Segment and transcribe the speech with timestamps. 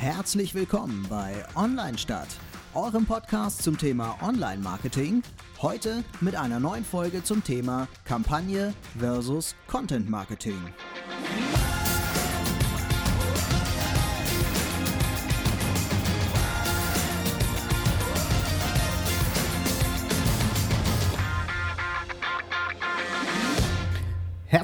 [0.00, 2.28] Herzlich willkommen bei Online Stadt,
[2.72, 5.22] eurem Podcast zum Thema Online Marketing.
[5.60, 10.56] Heute mit einer neuen Folge zum Thema Kampagne versus Content Marketing.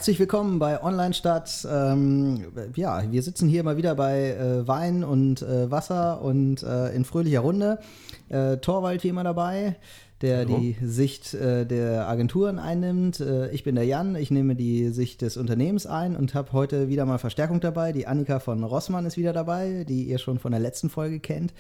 [0.07, 1.67] Herzlich willkommen bei Online Stadt.
[1.69, 6.95] Ähm, ja, wir sitzen hier mal wieder bei äh, Wein und äh, Wasser und äh,
[6.95, 7.81] in fröhlicher Runde.
[8.29, 9.75] Äh, Torwald wie immer dabei,
[10.21, 10.59] der Hallo.
[10.59, 13.19] die Sicht äh, der Agenturen einnimmt.
[13.19, 16.87] Äh, ich bin der Jan, ich nehme die Sicht des Unternehmens ein und habe heute
[16.87, 17.91] wieder mal Verstärkung dabei.
[17.91, 21.53] Die Annika von Rossmann ist wieder dabei, die ihr schon von der letzten Folge kennt.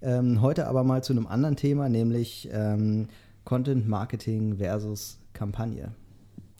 [0.00, 3.08] Ähm, heute aber mal zu einem anderen Thema, nämlich ähm,
[3.44, 5.92] Content Marketing versus Kampagne.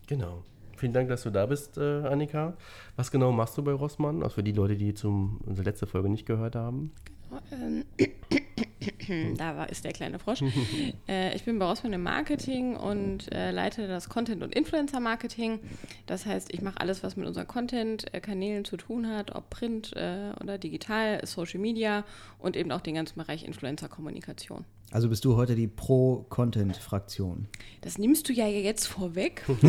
[0.07, 0.43] Genau.
[0.83, 2.55] Vielen Dank, dass du da bist, äh, Annika.
[2.97, 4.25] Was genau machst du bei Rossmann?
[4.25, 6.91] Also für die Leute, die zum, unsere letzte Folge nicht gehört haben.
[7.53, 7.85] Ähm,
[9.39, 10.43] da war, ist der kleine Frosch.
[11.09, 15.61] äh, ich bin bei Rossmann im Marketing und äh, leite das Content- und Influencer-Marketing.
[16.07, 20.33] Das heißt, ich mache alles, was mit unseren Content-Kanälen zu tun hat, ob Print äh,
[20.41, 22.03] oder digital, Social Media
[22.41, 24.65] und eben auch den ganzen Bereich Influencer-Kommunikation.
[24.93, 27.49] Also bist du heute die Pro-Content-Fraktion.
[27.81, 29.43] Das nimmst du ja jetzt vorweg.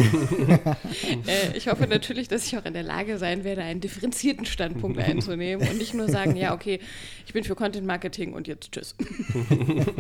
[1.28, 5.00] äh, ich hoffe natürlich, dass ich auch in der Lage sein werde, einen differenzierten Standpunkt
[5.00, 6.80] einzunehmen und nicht nur sagen, ja, okay,
[7.26, 8.96] ich bin für Content Marketing und jetzt tschüss.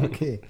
[0.03, 0.41] Okay.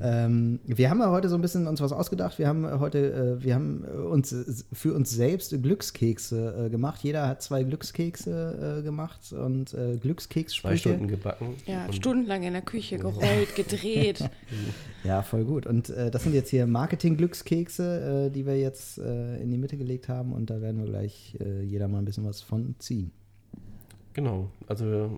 [0.00, 2.38] Ähm, wir haben ja heute so ein bisschen uns was ausgedacht.
[2.38, 7.00] Wir haben heute, äh, wir haben uns äh, für uns selbst Glückskekse äh, gemacht.
[7.02, 10.78] Jeder hat zwei Glückskekse äh, gemacht und äh, Zwei Glückskekssprüche.
[10.78, 11.54] Stunden gebacken.
[11.66, 14.28] Ja, Und stundenlang in der Küche gerollt, gedreht.
[15.04, 15.66] Ja, voll gut.
[15.66, 19.76] Und äh, das sind jetzt hier Marketing-Glückskekse, äh, die wir jetzt äh, in die Mitte
[19.76, 23.10] gelegt haben und da werden wir gleich äh, jeder mal ein bisschen was von ziehen.
[24.14, 24.48] Genau.
[24.66, 25.10] Also wir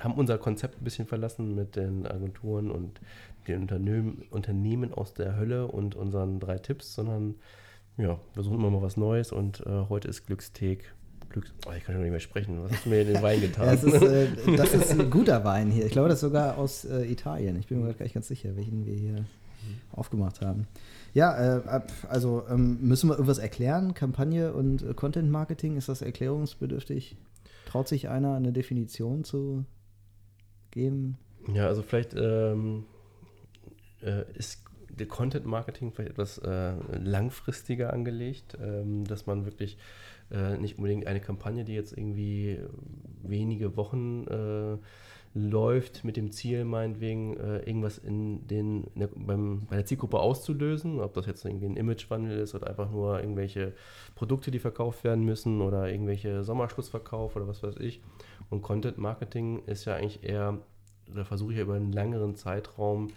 [0.00, 3.00] haben unser Konzept ein bisschen verlassen mit den Agenturen und
[3.48, 7.36] den Unternehmen, Unternehmen aus der Hölle und unseren drei Tipps, sondern
[7.96, 10.94] ja, wir suchen immer mal was Neues und äh, heute ist Glücksteak.
[11.30, 12.62] Glücks oh, ich kann schon nicht mehr sprechen.
[12.62, 13.66] Was hast du mir in den Wein getan?
[13.66, 15.84] Ja, ist, äh, das ist ein guter Wein hier.
[15.84, 17.56] Ich glaube, das ist sogar aus äh, Italien.
[17.58, 19.24] Ich bin mir gerade gar nicht ganz sicher, welchen wir hier
[19.92, 20.66] aufgemacht haben.
[21.14, 23.94] Ja, äh, also ähm, müssen wir irgendwas erklären?
[23.94, 27.16] Kampagne und äh, Content Marketing, ist das erklärungsbedürftig?
[27.66, 29.64] Traut sich einer eine Definition zu
[30.70, 31.18] geben?
[31.52, 32.84] Ja, also vielleicht ähm,
[34.02, 39.78] äh, ist der Content Marketing vielleicht etwas äh, langfristiger angelegt, ähm, dass man wirklich
[40.30, 42.58] äh, nicht unbedingt eine Kampagne, die jetzt irgendwie
[43.22, 44.78] wenige Wochen äh,
[45.34, 50.18] läuft, mit dem Ziel meinetwegen äh, irgendwas in den, in der, beim, bei der Zielgruppe
[50.18, 53.74] auszulösen, ob das jetzt irgendwie ein Imagewandel ist oder einfach nur irgendwelche
[54.14, 58.00] Produkte, die verkauft werden müssen oder irgendwelche Sommerschlussverkauf oder was weiß ich.
[58.50, 60.58] Und Content Marketing ist ja eigentlich eher,
[61.14, 63.08] da versuche ich ja über einen längeren Zeitraum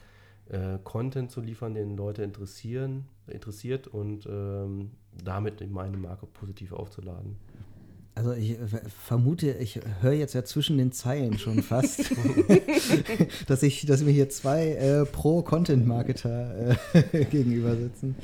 [0.52, 4.92] äh, Content zu liefern, den Leute interessieren, interessiert und ähm,
[5.24, 7.38] damit meine Marke positiv aufzuladen.
[8.16, 12.02] Also ich äh, vermute, ich höre jetzt ja zwischen den Zeilen schon fast,
[13.48, 18.16] dass, ich, dass mir hier zwei äh, Pro-Content-Marketer äh, gegenüber sitzen.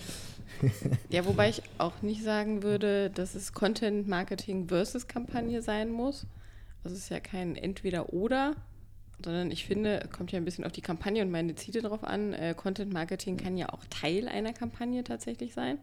[1.09, 6.25] Ja, wobei ich auch nicht sagen würde, dass es Content Marketing versus Kampagne sein muss.
[6.83, 8.55] Also es ist ja kein Entweder-Oder,
[9.23, 12.03] sondern ich finde, es kommt ja ein bisschen auf die Kampagne und meine Ziele drauf
[12.03, 12.33] an.
[12.33, 15.79] Äh, Content Marketing kann ja auch Teil einer Kampagne tatsächlich sein.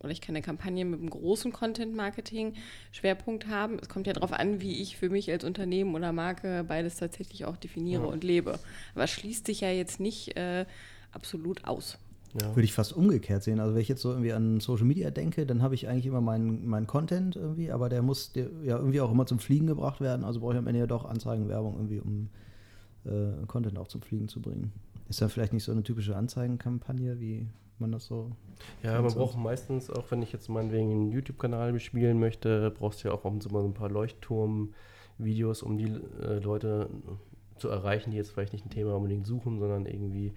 [0.00, 2.52] Oder ich kann eine Kampagne mit einem großen Content Marketing
[2.92, 3.78] Schwerpunkt haben.
[3.80, 7.44] Es kommt ja darauf an, wie ich für mich als Unternehmen oder Marke beides tatsächlich
[7.46, 8.08] auch definiere Ja.
[8.08, 8.58] und lebe.
[8.94, 10.66] Aber es schließt sich ja jetzt nicht äh,
[11.12, 11.98] absolut aus.
[12.38, 12.54] Ja.
[12.54, 13.58] Würde ich fast umgekehrt sehen.
[13.60, 16.20] Also wenn ich jetzt so irgendwie an Social Media denke, dann habe ich eigentlich immer
[16.20, 20.02] meinen meinen Content irgendwie, aber der muss der, ja irgendwie auch immer zum Fliegen gebracht
[20.02, 20.24] werden.
[20.24, 22.28] Also brauche ich am Ende ja doch Anzeigenwerbung irgendwie, um
[23.06, 24.72] äh, Content auch zum Fliegen zu bringen.
[25.08, 27.46] Ist dann vielleicht nicht so eine typische Anzeigenkampagne, wie
[27.78, 28.32] man das so.
[28.82, 33.08] Ja, man braucht meistens, auch wenn ich jetzt meinetwegen einen YouTube-Kanal bespielen möchte, brauchst du
[33.08, 35.92] ja auch ab und zu mal so ein paar Leuchtturm-Videos, um die
[36.22, 36.88] äh, Leute
[37.58, 40.32] zu erreichen, die jetzt vielleicht nicht ein Thema unbedingt suchen, sondern irgendwie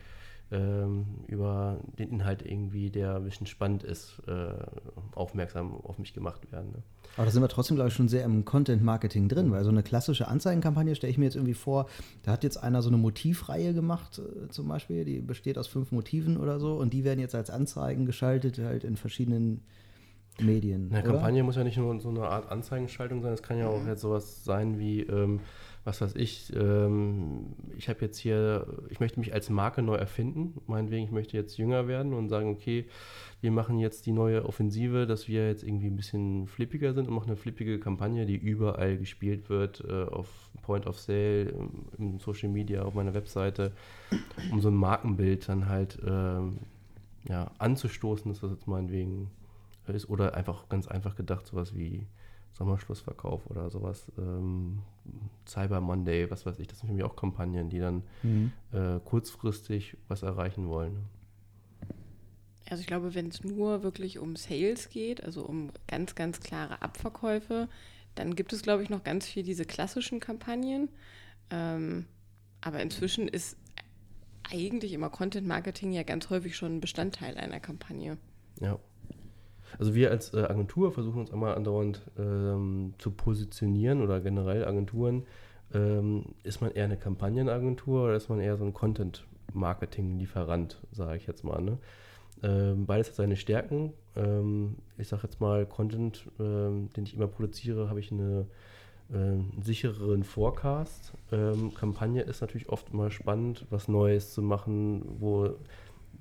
[0.51, 4.53] ähm, über den Inhalt irgendwie, der ein bisschen spannend ist, äh,
[5.13, 6.71] aufmerksam auf mich gemacht werden.
[6.71, 6.83] Ne?
[7.17, 9.83] Aber da sind wir trotzdem, glaube ich, schon sehr im Content-Marketing drin, weil so eine
[9.83, 11.87] klassische Anzeigenkampagne stelle ich mir jetzt irgendwie vor,
[12.23, 15.91] da hat jetzt einer so eine Motivreihe gemacht, äh, zum Beispiel, die besteht aus fünf
[15.91, 19.61] Motiven oder so und die werden jetzt als Anzeigen geschaltet, halt in verschiedenen
[20.39, 20.91] Medien.
[20.91, 21.03] Eine?
[21.03, 24.01] Kampagne muss ja nicht nur so eine Art Anzeigenschaltung sein, es kann ja auch jetzt
[24.01, 25.41] sowas sein wie, ähm,
[25.83, 30.61] was weiß ich, ähm, ich habe jetzt hier, ich möchte mich als Marke neu erfinden,
[30.67, 32.85] meinetwegen, ich möchte jetzt jünger werden und sagen, okay,
[33.41, 37.13] wir machen jetzt die neue Offensive, dass wir jetzt irgendwie ein bisschen flippiger sind und
[37.13, 40.27] machen eine flippige Kampagne, die überall gespielt wird, äh, auf
[40.61, 41.53] Point of Sale,
[41.97, 43.71] im Social Media, auf meiner Webseite,
[44.51, 46.59] um so ein Markenbild dann halt ähm,
[47.27, 49.31] ja, anzustoßen, dass das jetzt meinetwegen
[49.87, 50.09] ist.
[50.09, 52.05] Oder einfach ganz einfach gedacht, sowas wie
[52.53, 54.79] Sommerschlussverkauf oder sowas, ähm,
[55.47, 58.51] Cyber Monday, was weiß ich, das sind für mich auch Kampagnen, die dann mhm.
[58.71, 61.05] äh, kurzfristig was erreichen wollen.
[62.69, 66.81] Also ich glaube, wenn es nur wirklich um Sales geht, also um ganz, ganz klare
[66.81, 67.67] Abverkäufe,
[68.15, 70.89] dann gibt es, glaube ich, noch ganz viel diese klassischen Kampagnen.
[71.49, 72.05] Ähm,
[72.61, 73.57] aber inzwischen ist
[74.51, 78.17] eigentlich immer Content Marketing ja ganz häufig schon ein Bestandteil einer Kampagne.
[78.59, 78.79] Ja.
[79.79, 85.23] Also wir als äh, Agentur versuchen uns einmal andauernd ähm, zu positionieren oder generell Agenturen.
[85.73, 91.27] Ähm, ist man eher eine Kampagnenagentur oder ist man eher so ein Content-Marketing-Lieferant, sage ich
[91.27, 91.61] jetzt mal.
[91.61, 91.77] Ne?
[92.43, 93.93] Ähm, beides hat seine Stärken.
[94.17, 98.47] Ähm, ich sage jetzt mal, Content, ähm, den ich immer produziere, habe ich eine
[99.13, 101.13] äh, sichereren Forecast.
[101.31, 105.55] Ähm, Kampagne ist natürlich oft mal spannend, was Neues zu machen, wo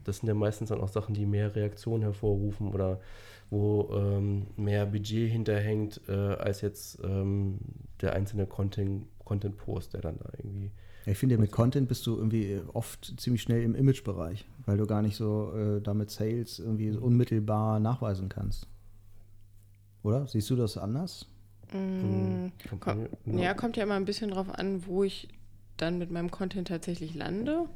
[0.05, 3.01] das sind ja meistens dann auch Sachen, die mehr Reaktionen hervorrufen oder
[3.51, 7.59] wo ähm, mehr Budget hinterhängt, äh, als jetzt ähm,
[8.01, 10.71] der einzelne Content-Post, Content der dann da irgendwie.
[11.07, 14.87] Ja, ich finde, mit Content bist du irgendwie oft ziemlich schnell im Image-Bereich, weil du
[14.87, 18.69] gar nicht so äh, damit Sales irgendwie unmittelbar nachweisen kannst.
[20.03, 20.27] Oder?
[20.27, 21.27] Siehst du das anders?
[21.73, 22.49] Mm,
[22.81, 25.29] komm, ja, kommt ja immer ein bisschen drauf an, wo ich
[25.77, 27.67] dann mit meinem Content tatsächlich lande.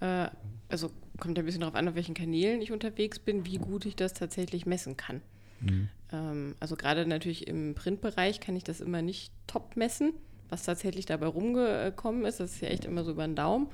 [0.00, 0.28] Äh,
[0.68, 0.90] also
[1.22, 4.12] kommt ein bisschen darauf an, auf welchen Kanälen ich unterwegs bin, wie gut ich das
[4.12, 5.22] tatsächlich messen kann.
[5.60, 5.88] Mhm.
[6.12, 10.14] Ähm, also gerade natürlich im Printbereich kann ich das immer nicht top messen,
[10.48, 12.40] was tatsächlich dabei rumgekommen ist.
[12.40, 13.68] Das ist ja echt immer so über den Daumen.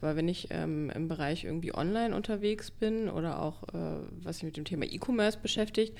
[0.00, 4.44] Aber wenn ich ähm, im Bereich irgendwie online unterwegs bin oder auch äh, was sich
[4.44, 5.98] mit dem Thema E-Commerce beschäftigt,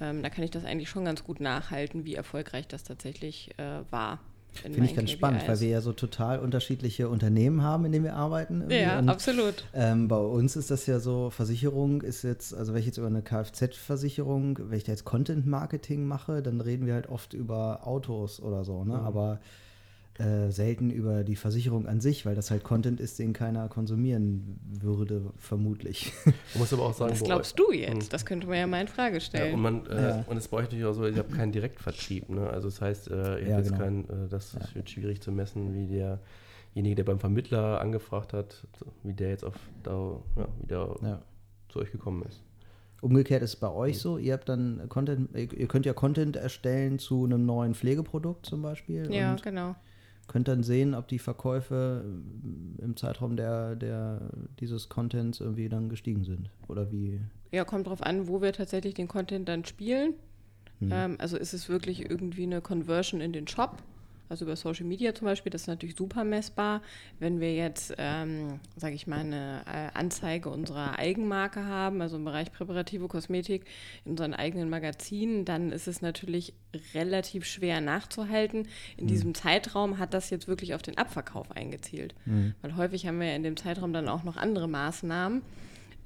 [0.00, 3.80] ähm, da kann ich das eigentlich schon ganz gut nachhalten, wie erfolgreich das tatsächlich äh,
[3.90, 4.20] war.
[4.60, 5.18] Finde ich ganz KPIs.
[5.18, 8.64] spannend, weil wir ja so total unterschiedliche Unternehmen haben, in denen wir arbeiten.
[8.70, 9.64] Ja, und, absolut.
[9.74, 13.06] Ähm, bei uns ist das ja so, Versicherung ist jetzt, also wenn ich jetzt über
[13.06, 18.40] eine Kfz-Versicherung, wenn ich da jetzt Content-Marketing mache, dann reden wir halt oft über Autos
[18.40, 18.94] oder so, ne?
[18.94, 19.04] Mhm.
[19.04, 19.40] Aber
[20.18, 24.58] äh, selten über die Versicherung an sich, weil das halt Content ist, den keiner konsumieren
[24.66, 26.10] würde, vermutlich.
[26.24, 28.04] Man muss aber auch sagen, das glaubst du jetzt?
[28.04, 28.08] Hm.
[28.08, 29.48] Das könnte man ja mal in Frage stellen.
[29.48, 30.24] Ja, und, man, äh, ja.
[30.26, 32.30] und es bräuchte natürlich auch so, ich habe keinen Direktvertrieb.
[32.30, 32.48] Ne?
[32.48, 33.82] Also das heißt, äh, ich ja, jetzt genau.
[33.82, 38.66] kein, äh, das wird schwierig zu messen, wie derjenige, der beim Vermittler angefragt hat,
[39.02, 41.22] wie der jetzt auf da, ja, wie der
[41.68, 42.42] zu euch gekommen ist.
[43.02, 46.98] Umgekehrt ist es bei euch so, ihr habt dann Content, ihr könnt ja Content erstellen
[46.98, 49.12] zu einem neuen Pflegeprodukt zum Beispiel.
[49.12, 49.76] Ja, genau
[50.28, 54.30] könnt dann sehen, ob die Verkäufe äh, im Zeitraum der, der,
[54.60, 56.50] dieses Contents irgendwie dann gestiegen sind.
[56.68, 57.20] Oder wie?
[57.52, 60.14] Ja, kommt drauf an, wo wir tatsächlich den Content dann spielen.
[60.80, 60.90] Hm.
[60.92, 63.82] Ähm, also ist es wirklich irgendwie eine Conversion in den Shop
[64.28, 66.82] also über Social Media zum Beispiel, das ist natürlich super messbar.
[67.18, 72.24] Wenn wir jetzt, ähm, sage ich mal, eine äh, Anzeige unserer Eigenmarke haben, also im
[72.24, 73.64] Bereich präparative Kosmetik
[74.04, 76.54] in unseren eigenen Magazinen, dann ist es natürlich
[76.94, 78.68] relativ schwer nachzuhalten.
[78.96, 79.08] In mhm.
[79.08, 82.14] diesem Zeitraum hat das jetzt wirklich auf den Abverkauf eingezielt.
[82.24, 82.54] Mhm.
[82.62, 85.42] Weil häufig haben wir in dem Zeitraum dann auch noch andere Maßnahmen.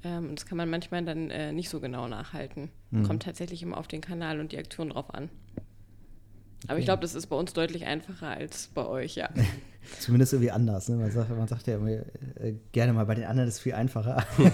[0.03, 2.69] Ähm, und das kann man manchmal dann äh, nicht so genau nachhalten.
[2.91, 3.03] Mhm.
[3.03, 5.29] Kommt tatsächlich immer auf den Kanal und die Aktion drauf an.
[6.67, 9.29] Aber ich glaube, das ist bei uns deutlich einfacher als bei euch, ja.
[9.99, 10.89] Zumindest irgendwie anders.
[10.89, 10.97] Ne?
[10.97, 12.03] Man, sagt, man sagt ja immer, äh,
[12.71, 14.23] gerne mal, bei den anderen ist es viel einfacher.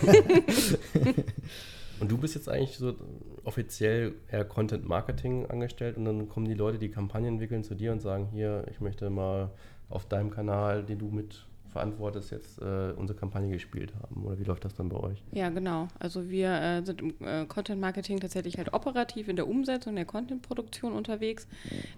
[2.00, 2.96] und du bist jetzt eigentlich so
[3.44, 7.92] offiziell eher Content Marketing angestellt und dann kommen die Leute, die Kampagnen entwickeln, zu dir
[7.92, 9.52] und sagen, hier, ich möchte mal
[9.90, 14.26] auf deinem Kanal, den du mit verantwortest, jetzt äh, unsere Kampagne gespielt haben?
[14.26, 15.24] Oder wie läuft das dann bei euch?
[15.32, 15.88] Ja, genau.
[16.00, 20.06] Also wir äh, sind im äh, Content Marketing tatsächlich halt operativ in der Umsetzung der
[20.06, 21.48] Content-Produktion unterwegs.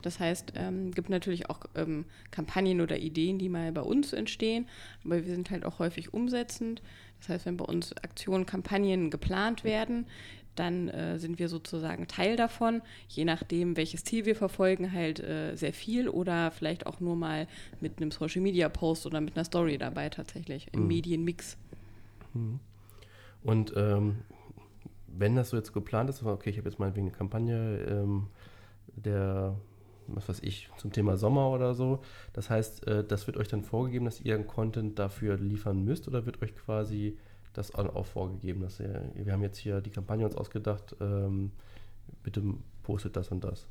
[0.02, 4.68] Das heißt, ähm, gibt natürlich auch ähm, Kampagnen oder Ideen, die mal bei uns entstehen,
[5.06, 6.82] aber wir sind halt auch häufig umsetzend.
[7.20, 10.06] Das heißt, wenn bei uns Aktionen, Kampagnen geplant werden,
[10.60, 15.56] dann äh, sind wir sozusagen Teil davon, je nachdem, welches Ziel wir verfolgen, halt äh,
[15.56, 17.48] sehr viel oder vielleicht auch nur mal
[17.80, 20.88] mit einem Social Media Post oder mit einer Story dabei tatsächlich im mhm.
[20.88, 21.58] Medienmix.
[22.34, 22.60] Mhm.
[23.44, 24.18] Und ähm,
[25.08, 28.28] wenn das so jetzt geplant ist, okay, ich habe jetzt meinetwegen eine Kampagne, ähm,
[28.96, 29.56] der,
[30.08, 32.02] was weiß ich, zum Thema Sommer oder so.
[32.34, 36.08] Das heißt, äh, das wird euch dann vorgegeben, dass ihr einen Content dafür liefern müsst
[36.08, 37.18] oder wird euch quasi
[37.54, 41.52] das auch vorgegeben, dass ihr, wir haben jetzt hier die Kampagne uns ausgedacht, ähm,
[42.24, 42.44] bitte
[42.84, 43.66] postet das und das.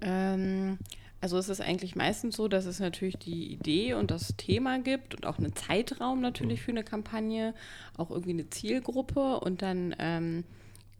[0.00, 0.78] Ähm,
[1.20, 5.14] Also es ist eigentlich meistens so, dass es natürlich die Idee und das Thema gibt
[5.14, 7.54] und auch einen Zeitraum natürlich für eine Kampagne,
[7.96, 10.44] auch irgendwie eine Zielgruppe und dann ähm,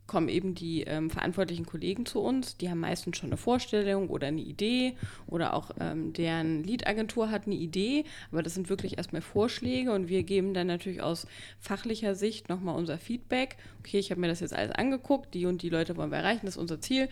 [0.06, 2.56] kommen eben die ähm, verantwortlichen Kollegen zu uns.
[2.56, 4.96] Die haben meistens schon eine Vorstellung oder eine Idee
[5.26, 10.08] oder auch ähm, deren Lead-Agentur hat eine Idee, aber das sind wirklich erstmal Vorschläge und
[10.08, 11.26] wir geben dann natürlich aus
[11.58, 13.56] fachlicher Sicht nochmal unser Feedback.
[13.80, 16.44] Okay, ich habe mir das jetzt alles angeguckt, die und die Leute wollen wir erreichen,
[16.44, 17.08] das ist unser Ziel.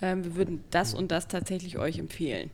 [0.00, 2.50] Ähm, wir würden das und das tatsächlich euch empfehlen.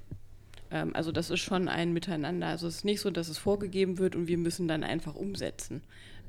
[0.70, 2.46] Ähm, also das ist schon ein Miteinander.
[2.46, 5.82] Also es ist nicht so, dass es vorgegeben wird und wir müssen dann einfach umsetzen.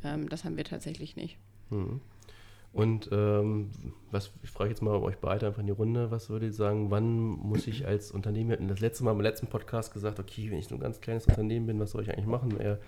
[0.03, 1.37] Ähm, das haben wir tatsächlich nicht.
[1.69, 2.01] Mhm.
[2.73, 3.69] Und ähm,
[4.09, 6.89] was, ich frage jetzt mal euch beide einfach in die Runde, was würdet ihr sagen,
[6.89, 10.49] wann muss ich als Unternehmen, wir hatten das letzte Mal im letzten Podcast gesagt, okay,
[10.49, 12.59] wenn ich so ein ganz kleines Unternehmen bin, was soll ich eigentlich machen?
[12.59, 12.79] Eher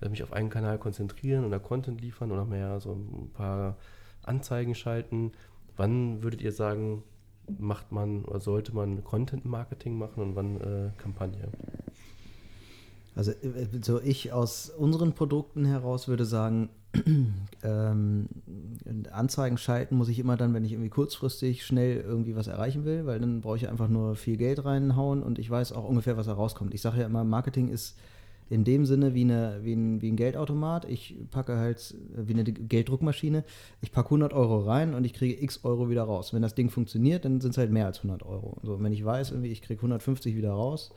[0.00, 3.76] äh, mich auf einen Kanal konzentrieren oder Content liefern oder mehr so ein paar
[4.22, 5.32] Anzeigen schalten.
[5.76, 7.02] Wann würdet ihr sagen,
[7.58, 11.48] macht man oder sollte man Content Marketing machen und wann äh, Kampagne?
[13.16, 16.68] Also äh, so ich aus unseren Produkten heraus würde sagen,
[17.64, 18.28] ähm,
[19.10, 23.06] Anzeigen schalten muss ich immer dann, wenn ich irgendwie kurzfristig schnell irgendwie was erreichen will,
[23.06, 26.26] weil dann brauche ich einfach nur viel Geld reinhauen und ich weiß auch ungefähr, was
[26.26, 26.74] da rauskommt.
[26.74, 27.96] Ich sage ja immer, Marketing ist
[28.48, 30.84] in dem Sinne wie, eine, wie, ein, wie ein Geldautomat.
[30.84, 33.44] Ich packe halt wie eine Gelddruckmaschine.
[33.80, 36.32] Ich packe 100 Euro rein und ich kriege x Euro wieder raus.
[36.32, 38.58] Wenn das Ding funktioniert, dann sind es halt mehr als 100 Euro.
[38.62, 40.92] So, wenn ich weiß, irgendwie, ich kriege 150 wieder raus,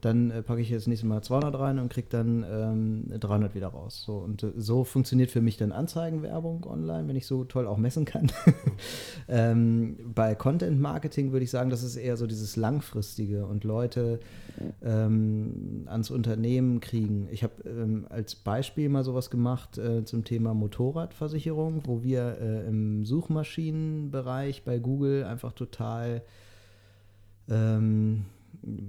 [0.00, 3.68] dann äh, packe ich jetzt nächstes Mal 200 rein und kriege dann ähm, 300 wieder
[3.68, 4.02] raus.
[4.04, 7.76] So, und äh, so funktioniert für mich dann Anzeigenwerbung online, wenn ich so toll auch
[7.76, 8.32] messen kann.
[9.28, 14.20] ähm, bei Content Marketing würde ich sagen, das ist eher so dieses langfristige und Leute
[14.82, 17.28] ähm, ans Unternehmen kriegen.
[17.30, 22.66] Ich habe ähm, als Beispiel mal sowas gemacht äh, zum Thema Motorradversicherung, wo wir äh,
[22.66, 26.22] im Suchmaschinenbereich bei Google einfach total
[27.48, 28.24] ähm,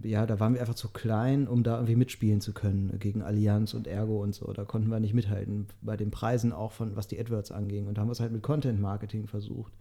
[0.04, 3.74] ja, da waren wir einfach zu klein, um da irgendwie mitspielen zu können gegen Allianz
[3.74, 4.51] und Ergo und so.
[4.51, 7.88] Da konnten wir nicht mithalten, bei den Preisen auch von, was die AdWords anging.
[7.88, 9.72] Und da haben wir es halt mit Content Marketing versucht.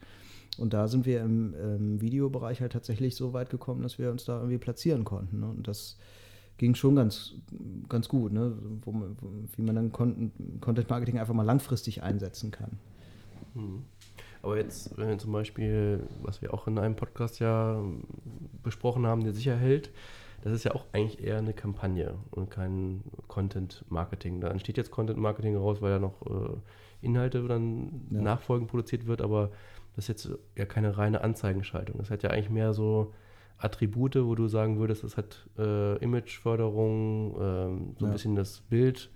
[0.59, 4.25] Und da sind wir im, im, Videobereich halt tatsächlich so weit gekommen, dass wir uns
[4.25, 5.41] da irgendwie platzieren konnten.
[5.41, 5.49] Ne?
[5.49, 5.97] Und das
[6.59, 7.35] ging schon ganz,
[7.89, 8.53] ganz gut, ne?
[8.83, 9.17] Wo man,
[9.57, 12.73] wie man dann Content Marketing einfach mal langfristig einsetzen kann.
[13.55, 13.85] Hm.
[14.43, 17.83] Aber jetzt, wenn zum Beispiel, was wir auch in einem Podcast ja
[18.63, 19.91] besprochen haben, der sicher hält,
[20.43, 24.41] das ist ja auch eigentlich eher eine Kampagne und kein Content Marketing.
[24.41, 26.57] Da entsteht jetzt Content Marketing raus, weil ja noch äh,
[27.03, 28.23] Inhalte dann ja.
[28.23, 29.51] nachfolgend produziert wird, aber
[29.97, 31.99] das ist jetzt ja keine reine Anzeigenschaltung.
[31.99, 33.13] Das hat ja eigentlich mehr so
[33.59, 37.39] Attribute, wo du sagen würdest, das hat äh, Imageförderung, äh,
[37.99, 38.07] so ja.
[38.07, 39.11] ein bisschen das Bild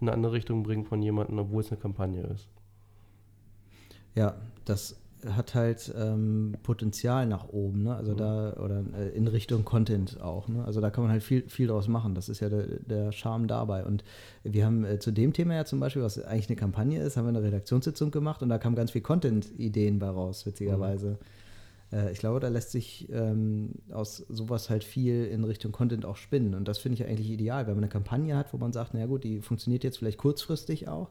[0.00, 2.48] in eine andere Richtung bringen von jemandem, obwohl es eine Kampagne ist.
[4.14, 4.96] Ja, das
[5.28, 7.94] hat halt ähm, Potenzial nach oben, ne?
[7.94, 8.16] Also mhm.
[8.16, 10.64] da, oder äh, in Richtung Content auch, ne?
[10.64, 12.14] Also da kann man halt viel, viel draus machen.
[12.14, 13.84] Das ist ja der, der Charme dabei.
[13.84, 14.04] Und
[14.44, 17.24] wir haben äh, zu dem Thema ja zum Beispiel, was eigentlich eine Kampagne ist, haben
[17.24, 21.18] wir eine Redaktionssitzung gemacht und da kamen ganz viele Content-Ideen bei raus, witzigerweise.
[21.92, 21.98] Mhm.
[21.98, 26.16] Äh, ich glaube, da lässt sich ähm, aus sowas halt viel in Richtung Content auch
[26.16, 26.54] spinnen.
[26.54, 29.04] Und das finde ich eigentlich ideal, wenn man eine Kampagne hat, wo man sagt, na
[29.06, 31.10] gut, die funktioniert jetzt vielleicht kurzfristig auch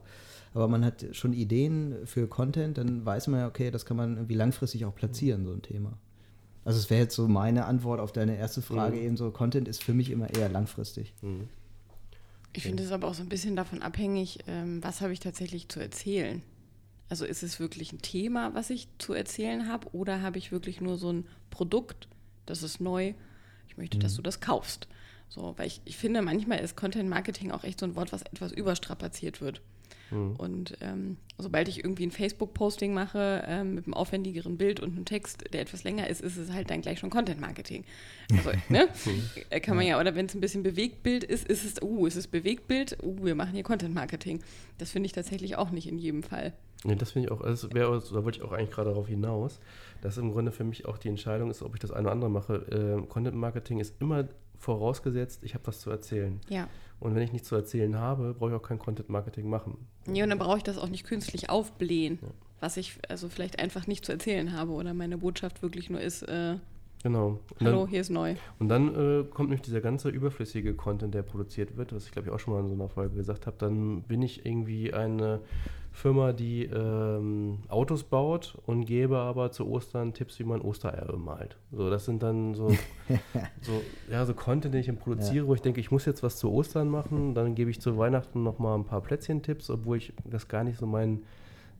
[0.52, 4.16] aber man hat schon Ideen für Content, dann weiß man ja, okay, das kann man
[4.16, 5.98] irgendwie langfristig auch platzieren, so ein Thema.
[6.64, 9.02] Also es wäre jetzt so meine Antwort auf deine erste Frage mhm.
[9.02, 11.14] eben so, Content ist für mich immer eher langfristig.
[11.22, 11.48] Mhm.
[12.52, 15.68] Ich finde es aber auch so ein bisschen davon abhängig, ähm, was habe ich tatsächlich
[15.68, 16.42] zu erzählen.
[17.08, 20.80] Also ist es wirklich ein Thema, was ich zu erzählen habe, oder habe ich wirklich
[20.80, 22.08] nur so ein Produkt,
[22.46, 23.14] das ist neu,
[23.68, 24.02] ich möchte, mhm.
[24.02, 24.88] dass du das kaufst.
[25.28, 28.22] So, weil ich, ich finde, manchmal ist Content Marketing auch echt so ein Wort, was
[28.22, 29.62] etwas überstrapaziert wird.
[30.10, 30.36] Mhm.
[30.36, 35.04] Und ähm, sobald ich irgendwie ein Facebook-Posting mache ähm, mit einem aufwendigeren Bild und einem
[35.04, 37.84] Text, der etwas länger ist, ist es halt dann gleich schon Content-Marketing.
[38.32, 38.88] Also, ne?
[39.04, 39.60] Mhm.
[39.62, 42.26] Kann man ja, oder wenn es ein bisschen Bewegtbild ist, ist es, uh, ist es
[42.26, 44.40] Bewegtbild, uh, wir machen hier Content-Marketing.
[44.78, 46.52] Das finde ich tatsächlich auch nicht in jedem Fall.
[46.84, 49.60] Ja, das finde ich auch, also wär, da wollte ich auch eigentlich gerade darauf hinaus,
[50.00, 52.30] dass im Grunde für mich auch die Entscheidung ist, ob ich das eine oder andere
[52.30, 52.54] mache.
[53.02, 54.28] Äh, Content Marketing ist immer
[54.58, 56.40] vorausgesetzt, ich habe was zu erzählen.
[56.48, 56.68] Ja.
[57.00, 59.76] Und wenn ich nichts zu erzählen habe, brauche ich auch kein Content Marketing machen.
[60.06, 62.28] Ja, und dann brauche ich das auch nicht künstlich aufblähen, ja.
[62.60, 66.22] was ich also vielleicht einfach nicht zu erzählen habe oder meine Botschaft wirklich nur ist,
[66.22, 66.56] äh,
[67.02, 67.40] Genau.
[67.58, 68.34] Und Hallo, dann, hier ist neu.
[68.58, 72.28] Und dann äh, kommt nämlich dieser ganze überflüssige Content, der produziert wird, was ich glaube
[72.28, 73.56] ich auch schon mal in so einer Folge gesagt habe.
[73.58, 75.40] Dann bin ich irgendwie eine
[76.00, 81.56] Firma, die ähm, Autos baut und gebe aber zu Ostern Tipps, wie man Ostereier malt.
[81.72, 82.68] So, das sind dann so,
[83.62, 85.46] so, ja, so Content, den ich produziere, ja.
[85.46, 87.34] wo ich denke, ich muss jetzt was zu Ostern machen.
[87.34, 90.86] Dann gebe ich zu Weihnachten nochmal ein paar Plätzchen-Tipps, obwohl ich das gar nicht so
[90.86, 91.22] mein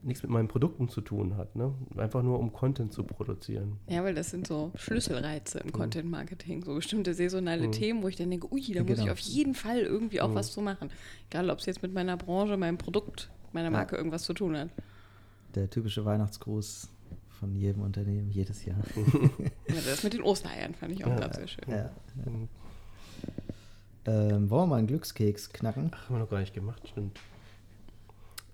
[0.02, 1.54] nichts mit meinen Produkten zu tun hat.
[1.56, 1.74] Ne?
[1.96, 3.76] Einfach nur um Content zu produzieren.
[3.86, 5.72] Ja, weil das sind so Schlüsselreize im Mhm.
[5.72, 7.72] Content Marketing, so bestimmte saisonale Mhm.
[7.72, 9.04] Themen, wo ich dann denke, ui, da muss Genau.
[9.04, 10.34] ich auf jeden Fall irgendwie auch Mhm.
[10.36, 10.88] was zu machen.
[11.28, 13.70] Egal, ob es jetzt mit meiner Branche, meinem Produkt, meiner Ja.
[13.70, 14.68] Marke irgendwas zu tun hat.
[15.54, 16.88] Der typische Weihnachtsgruß
[17.40, 18.78] von jedem Unternehmen, jedes Jahr.
[19.68, 21.16] Ja, das mit den Ostereiern fand ich auch Ja.
[21.16, 21.64] gerade sehr schön.
[21.68, 21.90] Ja.
[24.06, 25.90] Ähm, wollen wir mal einen Glückskeks knacken?
[25.94, 27.18] Ach, haben wir noch gar nicht gemacht, stimmt.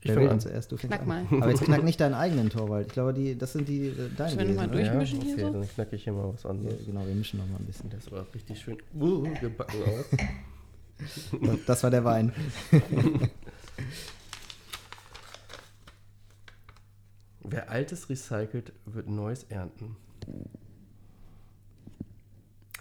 [0.03, 0.41] Ich Wer will an.
[0.41, 0.71] zuerst?
[0.71, 1.27] Du fängst Knack an.
[1.31, 1.43] mal.
[1.43, 2.89] Aber jetzt knack nicht deinen eigenen Torwald.
[2.89, 4.79] Ich glaube, die, das sind die äh, deine Sollen wir mal oder?
[4.81, 5.53] Ja, durchmischen hier okay, so?
[5.53, 6.85] dann knacke ich hier mal was Ja, anderes.
[6.87, 7.91] genau, wir mischen noch mal ein bisschen.
[7.91, 10.05] Das war richtig schön uh, gebacken aus.
[11.67, 12.33] Das war der Wein.
[17.49, 19.97] Wer Altes recycelt, wird Neues ernten.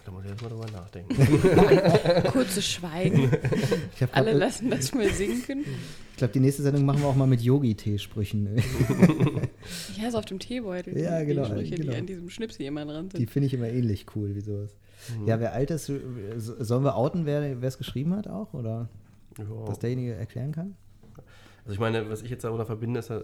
[0.05, 1.15] Da muss ich erstmal drüber nachdenken.
[2.31, 3.31] Kurzes Schweigen.
[3.95, 5.65] Ich, hab Alle lassen das mal sinken.
[6.11, 8.49] ich glaube, die nächste Sendung machen wir auch mal mit Yogi-Tee-Sprüchen.
[9.99, 10.95] Ja, so auf dem Teebeutel.
[10.97, 11.91] Ja, die, genau, Die Sprüche, genau.
[11.93, 13.31] die an diesem Schnipsel immer dran Die sind.
[13.31, 14.75] finde ich immer ähnlich cool wie sowas.
[15.25, 15.99] Ja, wer alt ist, äh,
[16.37, 18.53] so- sollen wir outen, wer es geschrieben hat auch?
[18.53, 18.89] Oder
[19.39, 19.65] Ja.
[19.65, 20.75] dass derjenige erklären kann?
[21.63, 23.23] Also ich meine, was ich jetzt darunter verbinde, ist ja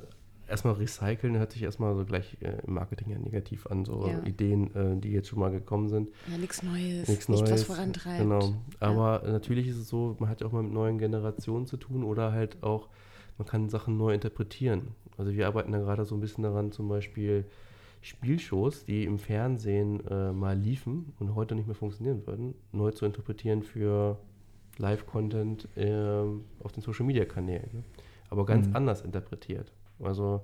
[0.52, 4.24] erstmal recyceln hört sich erstmal so gleich äh, im Marketing ja negativ an, so Ja.
[4.24, 6.10] Ideen, äh, die jetzt schon mal gekommen sind.
[6.30, 7.08] Ja, nichts Neues.
[7.08, 7.52] Nichts nicht Neues.
[7.52, 8.20] was vorantreibt.
[8.20, 8.54] Genau.
[8.80, 12.04] Aber natürlich ist es so, man hat ja auch mal mit neuen Generationen zu tun
[12.04, 12.90] oder halt auch,
[13.38, 14.90] man kann Sachen neu interpretieren.
[15.18, 17.46] Also wir arbeiten da gerade so ein bisschen daran, zum Beispiel
[18.02, 23.06] Spielshows, die im Fernsehen äh, mal liefen und heute nicht mehr funktionieren würden, neu zu
[23.06, 24.18] interpretieren für
[24.78, 27.70] Live-Content ähm, auf den Social-Media-Kanälen.
[27.74, 27.84] Ne?
[28.30, 28.76] Aber ganz Mhm.
[28.76, 29.72] anders interpretiert.
[30.04, 30.44] Also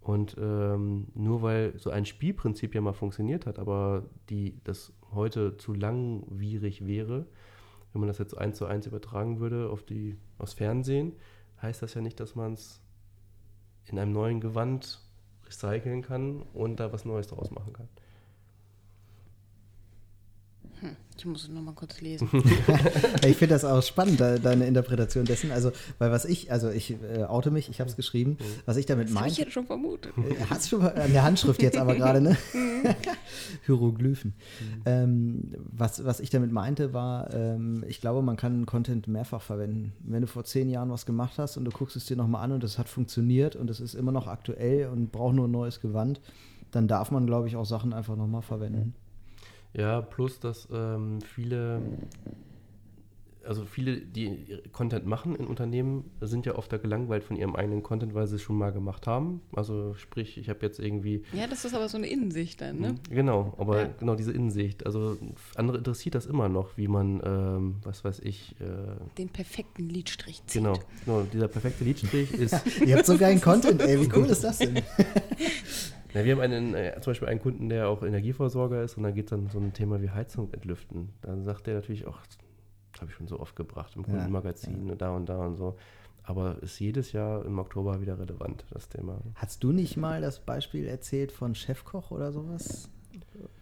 [0.00, 5.56] und ähm, nur weil so ein Spielprinzip ja mal funktioniert hat, aber die das heute
[5.58, 7.26] zu langwierig wäre,
[7.92, 11.12] wenn man das jetzt eins zu eins übertragen würde auf die aufs Fernsehen,
[11.60, 12.80] heißt das ja nicht, dass man es
[13.84, 15.00] in einem neuen Gewand
[15.46, 17.88] recyceln kann und da was Neues draus machen kann.
[21.16, 22.28] Ich muss es nochmal kurz lesen.
[23.26, 25.50] ich finde das auch spannend, de- deine Interpretation dessen.
[25.50, 28.86] Also, weil was ich, also ich äh, oute mich, ich habe es geschrieben, was ich
[28.86, 29.40] damit habe ich meinte.
[29.42, 30.12] jetzt schon vermutet.
[30.16, 32.36] Äh, Hast schon mal an der Handschrift jetzt aber gerade, ne?
[33.66, 34.34] Hieroglyphen.
[34.86, 39.92] Ähm, was, was ich damit meinte, war, ähm, ich glaube, man kann Content mehrfach verwenden.
[40.00, 42.52] Wenn du vor zehn Jahren was gemacht hast und du guckst es dir nochmal an
[42.52, 45.80] und es hat funktioniert und es ist immer noch aktuell und braucht nur ein neues
[45.80, 46.20] Gewand,
[46.70, 48.94] dann darf man, glaube ich, auch Sachen einfach nochmal verwenden.
[49.78, 51.80] Ja, plus dass ähm, viele,
[53.46, 57.84] also viele, die Content machen in Unternehmen, sind ja oft da gelangweilt von ihrem eigenen
[57.84, 59.40] Content, weil sie es schon mal gemacht haben.
[59.54, 62.96] Also sprich, ich habe jetzt irgendwie Ja, das ist aber so eine Innensicht dann, ne?
[63.08, 63.86] Genau, aber Ja.
[64.00, 64.84] genau diese Innensicht.
[64.84, 65.16] Also
[65.54, 68.64] andere interessiert das immer noch, wie man, ähm, was weiß ich, äh,
[69.16, 70.60] Den perfekten Lidstrich zieht.
[70.60, 72.56] genau, genau, dieser perfekte Lidstrich ist.
[72.84, 74.82] Ihr habt so geilen Content, ey, wie cool ist das denn?
[76.14, 79.10] Ja, wir haben einen, äh, zum Beispiel einen Kunden, der auch Energieversorger ist und da
[79.10, 81.10] geht es dann so ein Thema wie Heizung entlüften.
[81.22, 82.18] Dann sagt der natürlich auch,
[82.92, 85.56] das habe ich schon so oft gebracht im Ja, Kundenmagazin und da und da und
[85.56, 85.76] so.
[86.24, 89.18] Aber ist jedes Jahr im Oktober wieder relevant, das Thema.
[89.34, 92.90] Hast du nicht mal das Beispiel erzählt von Chefkoch oder sowas?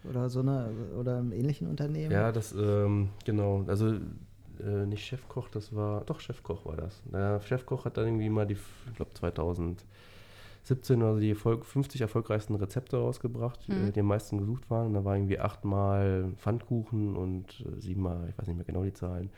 [0.03, 2.11] Oder so einer oder einem ähnlichen Unternehmen?
[2.11, 3.93] Ja, das, ähm, genau, also
[4.59, 7.01] äh, nicht Chefkoch, das war, doch Chefkoch war das.
[7.11, 9.11] Der Chefkoch hat dann irgendwie mal die, ich glaube
[10.67, 13.87] 2017 oder so die Erfolg, 50 erfolgreichsten Rezepte rausgebracht, Mhm.
[13.87, 14.87] äh, die am meisten gesucht waren.
[14.87, 18.93] Und da war irgendwie achtmal Pfannkuchen und äh, siebenmal, ich weiß nicht mehr genau die
[18.93, 19.29] Zahlen,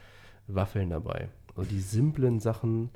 [0.48, 1.30] Waffeln dabei.
[1.56, 2.90] Also die simplen Sachen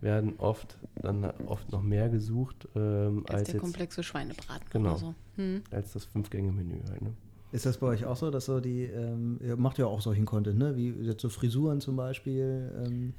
[0.00, 4.90] werden oft dann oft noch mehr gesucht ähm, Als als, der jetzt, komplexe Schweinebraten Genau.
[4.90, 5.14] oder so.
[5.36, 5.62] Hm.
[5.72, 7.02] als das Fünf-Gänge-Menü halt.
[7.02, 7.12] Ne?
[7.50, 10.24] Ist das bei euch auch so, dass so die, ähm, ihr macht ja auch solchen
[10.26, 10.76] Content, ne?
[10.76, 12.70] Wie jetzt so Frisuren zum Beispiel.
[12.86, 13.14] Ähm,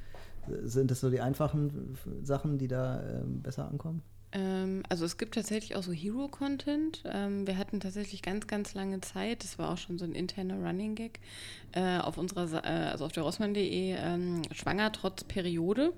[0.64, 4.02] sind das so die einfachen Sachen, die da ähm, besser ankommen?
[4.32, 7.04] Ähm, also es gibt tatsächlich auch so Hero-Content.
[7.06, 10.56] Ähm, wir hatten tatsächlich ganz, ganz lange Zeit, das war auch schon so ein interner
[10.56, 11.20] Running Gag,
[11.72, 15.94] äh, auf unserer, äh, also auf der rossmann.de, ähm, Schwanger trotz Periode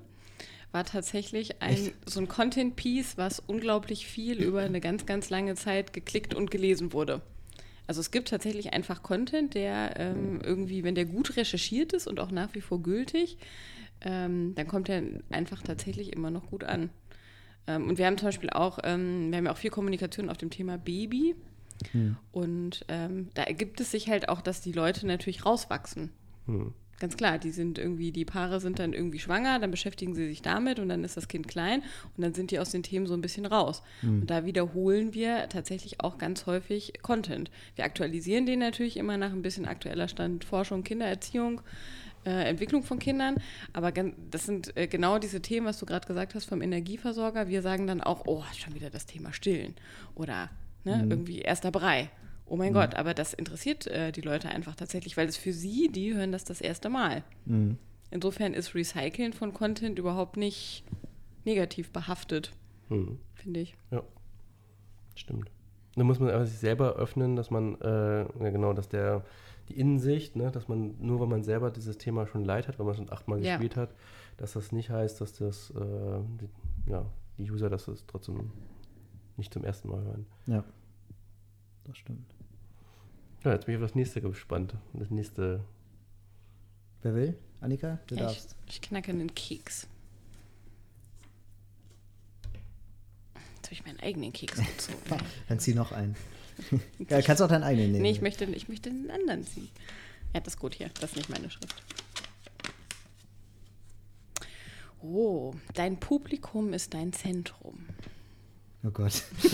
[0.72, 5.92] war tatsächlich ein, so ein Content-Piece, was unglaublich viel über eine ganz, ganz lange Zeit
[5.92, 7.20] geklickt und gelesen wurde.
[7.86, 12.20] Also es gibt tatsächlich einfach Content, der ähm, irgendwie, wenn der gut recherchiert ist und
[12.20, 13.36] auch nach wie vor gültig,
[14.00, 16.90] ähm, dann kommt er einfach tatsächlich immer noch gut an.
[17.66, 20.38] Ähm, und wir haben zum Beispiel auch, ähm, wir haben ja auch viel Kommunikation auf
[20.38, 21.34] dem Thema Baby.
[22.30, 26.10] Und ähm, da ergibt es sich halt auch, dass die Leute natürlich rauswachsen.
[26.46, 26.72] Hm.
[27.02, 30.40] Ganz klar, die sind irgendwie, die Paare sind dann irgendwie schwanger, dann beschäftigen sie sich
[30.40, 31.82] damit und dann ist das Kind klein
[32.16, 33.82] und dann sind die aus den Themen so ein bisschen raus.
[34.02, 37.50] Und da wiederholen wir tatsächlich auch ganz häufig Content.
[37.74, 41.60] Wir aktualisieren den natürlich immer nach ein bisschen aktueller Stand Forschung, Kindererziehung.
[42.24, 43.36] Äh, Entwicklung von Kindern.
[43.72, 47.48] Aber das sind äh, genau diese Themen, was du gerade gesagt hast vom Energieversorger.
[47.48, 49.74] Wir sagen dann auch, oh, schon wieder das Thema Stillen.
[50.14, 50.50] Oder
[50.84, 52.10] ne, irgendwie erster Brei.
[52.46, 55.88] Oh mein Gott, aber das interessiert äh, die Leute einfach tatsächlich, weil es für sie,
[55.90, 57.22] die hören das das erste Mal.
[57.46, 57.78] Mhm.
[58.10, 60.84] Insofern ist Recyceln von Content überhaupt nicht
[61.44, 62.52] negativ behaftet,
[62.88, 63.18] Hm.
[63.34, 63.74] finde ich.
[63.90, 64.02] Ja,
[65.14, 65.50] stimmt.
[65.96, 69.24] Da muss man einfach sich selber öffnen, dass man, äh, ja genau, dass der,
[69.72, 72.86] die Innensicht, ne, dass man, nur weil man selber dieses Thema schon leid hat, weil
[72.86, 73.56] man schon achtmal Ja.
[73.56, 73.94] gespielt hat,
[74.36, 76.48] dass das nicht heißt, dass das, äh, die,
[76.90, 77.06] ja,
[77.38, 78.50] die User das ist trotzdem
[79.36, 80.26] nicht zum ersten Mal hören.
[80.46, 80.64] Ja,
[81.84, 82.34] das stimmt.
[83.44, 84.74] Ja, jetzt bin ich auf das nächste gespannt.
[84.92, 85.64] Das nächste,
[87.02, 87.38] Wer will?
[87.60, 88.56] Annika, du Ja, ich, darfst.
[88.68, 89.88] ich knacke einen Keks.
[93.56, 95.20] Jetzt habe ich meinen eigenen Keks gezogen.
[95.48, 96.14] Dann zieh noch einen.
[97.08, 98.02] ja, kannst auch deinen eigenen nehmen.
[98.02, 99.68] nee, ich möchte, ich möchte einen anderen ziehen.
[100.34, 100.90] Ja, das ist gut hier.
[101.00, 101.82] Das ist nicht meine Schrift.
[105.02, 107.86] Oh, dein Publikum ist dein Zentrum.
[108.84, 109.22] Oh Gott.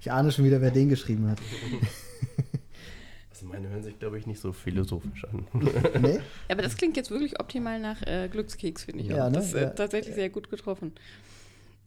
[0.00, 1.38] ich ahne schon wieder, wer den geschrieben hat.
[3.30, 5.46] also meine hören sich, glaube ich, nicht so philosophisch an.
[6.00, 6.14] Nee?
[6.16, 9.08] Ja, aber das klingt jetzt wirklich optimal nach äh, Glückskeks, finde ich.
[9.10, 9.30] Ja, auch.
[9.30, 9.36] ne?
[9.38, 9.70] Das ist äh, Ja.
[9.70, 10.92] tatsächlich sehr gut getroffen.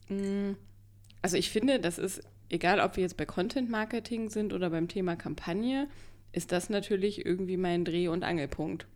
[0.08, 0.52] Mm,
[1.22, 2.20] Also ich finde, das ist,
[2.52, 5.88] egal ob wir jetzt bei Content Marketing sind oder beim Thema Kampagne,
[6.32, 8.86] ist das natürlich irgendwie mein Dreh- und Angelpunkt.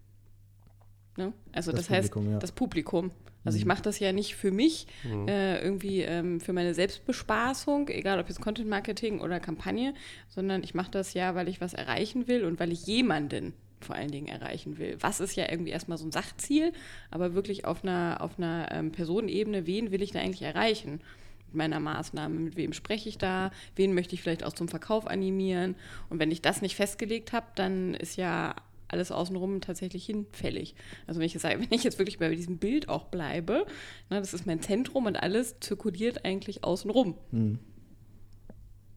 [1.17, 1.33] Ne?
[1.53, 2.39] Also Das das, heißt, Publikum, ja.
[2.39, 3.11] das Publikum.
[3.45, 3.69] Also ich Mhm.
[3.69, 4.87] mache das ja nicht für mich,
[5.29, 9.95] äh, irgendwie ähm, für meine Selbstbespaßung, egal ob jetzt Content Marketing oder Kampagne,
[10.29, 13.95] sondern ich mache das ja, weil ich was erreichen will und weil ich jemanden vor
[13.95, 14.97] allen Dingen erreichen will.
[15.01, 16.73] Was ist ja irgendwie erstmal so ein Sachziel,
[17.11, 21.01] aber wirklich auf einer, auf einer ähm, Personenebene, wen will ich da eigentlich erreichen?
[21.49, 25.07] Mit meiner Maßnahme, mit wem spreche ich da, wen möchte ich vielleicht auch zum Verkauf
[25.07, 25.77] animieren.
[26.09, 28.55] Und wenn ich das nicht festgelegt habe, dann ist ja
[28.89, 30.75] alles außenrum tatsächlich hinfällig.
[31.07, 33.67] Also wenn ich jetzt sage, wenn ich jetzt wirklich bei diesem Bild auch bleibe,
[34.11, 37.17] ne, das ist mein Zentrum und alles zirkuliert eigentlich außenrum.
[37.31, 37.59] Mhm.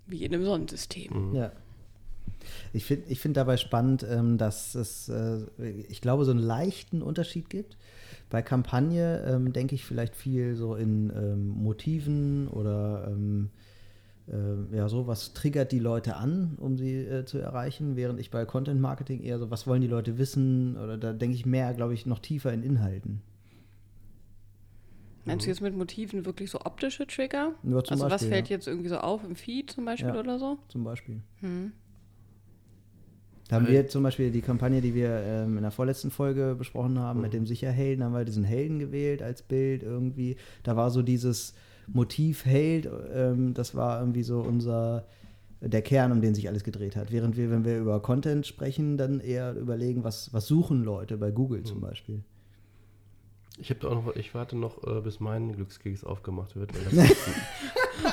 [0.06, 1.36] Wie in einem Sonnensystem.
[1.36, 1.52] Ja.
[2.74, 5.40] Ich finde ich find dabei spannend, ähm, dass es, äh,
[5.88, 7.78] ich glaube, so einen leichten Unterschied gibt.
[8.30, 13.12] Bei Kampagne ähm, denke ich vielleicht viel so in ähm, Motiven oder
[14.32, 18.30] äh, ja, so, was triggert die Leute an, um sie äh, zu erreichen, während ich
[18.30, 21.74] bei Content Marketing eher so, was wollen die Leute wissen oder da denke ich mehr,
[21.74, 23.22] glaube ich, noch tiefer in Inhalten.
[25.26, 27.54] Meinst du jetzt mit Motiven wirklich so optische Trigger?
[27.64, 28.56] Ja, also was Beispiel, fällt ja.
[28.56, 30.20] jetzt irgendwie so auf im Feed zum Beispiel Ja.
[30.20, 30.58] oder so?
[30.70, 31.22] Zum Beispiel.
[31.42, 31.72] Hm.
[33.50, 37.00] Da haben wir zum Beispiel die Kampagne, die wir ähm, in der vorletzten Folge besprochen
[37.00, 40.38] haben, mit dem Sicherhelden, haben wir diesen Helden gewählt als Bild irgendwie.
[40.62, 41.56] Da war so dieses
[41.88, 45.08] Motiv Held, ähm, das war irgendwie so unser,
[45.62, 47.12] der Kern, um den sich alles gedreht hat.
[47.12, 51.32] Während wir, wenn wir über Content sprechen, dann eher überlegen, was, was suchen Leute bei
[51.32, 52.24] Google zum Beispiel.
[53.58, 56.72] Ich, hab auch noch, ich warte noch, äh, bis mein Glückskeks aufgemacht wird.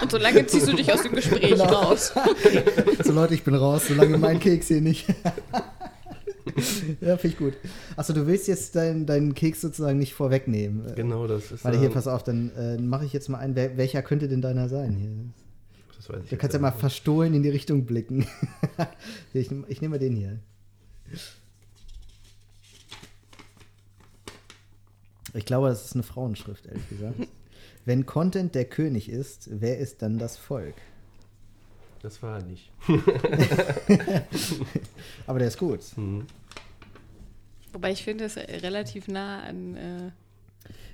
[0.02, 1.64] Und solange ziehst du dich aus dem Gespräch Genau.
[1.64, 2.12] raus.
[3.04, 5.06] So Leute, ich bin raus, solange mein Keks hier nicht.
[7.00, 7.54] ja, finde ich gut.
[7.96, 10.92] Achso, du willst jetzt deinen deinen Keks sozusagen nicht vorwegnehmen.
[10.94, 11.64] genau, das ist.
[11.64, 13.54] Warte, hier, ähm, pass auf, dann äh, mache ich jetzt mal ein.
[13.54, 15.10] Wer, welcher könnte denn deiner sein hier?
[15.96, 18.26] das weiß ich Du kannst ja mal verstohlen in die Richtung blicken.
[19.32, 20.38] Ich, ich nehme mal den hier.
[25.34, 27.14] Ich glaube, das ist eine Frauenschrift, ehrlich gesagt.
[27.86, 30.74] Wenn Content der König ist, wer ist dann das Volk?
[32.02, 32.70] Das war er nicht.
[35.26, 35.80] Aber der ist gut.
[35.96, 36.26] Mhm.
[37.72, 40.10] Wobei ich finde, es ist relativ nah an äh,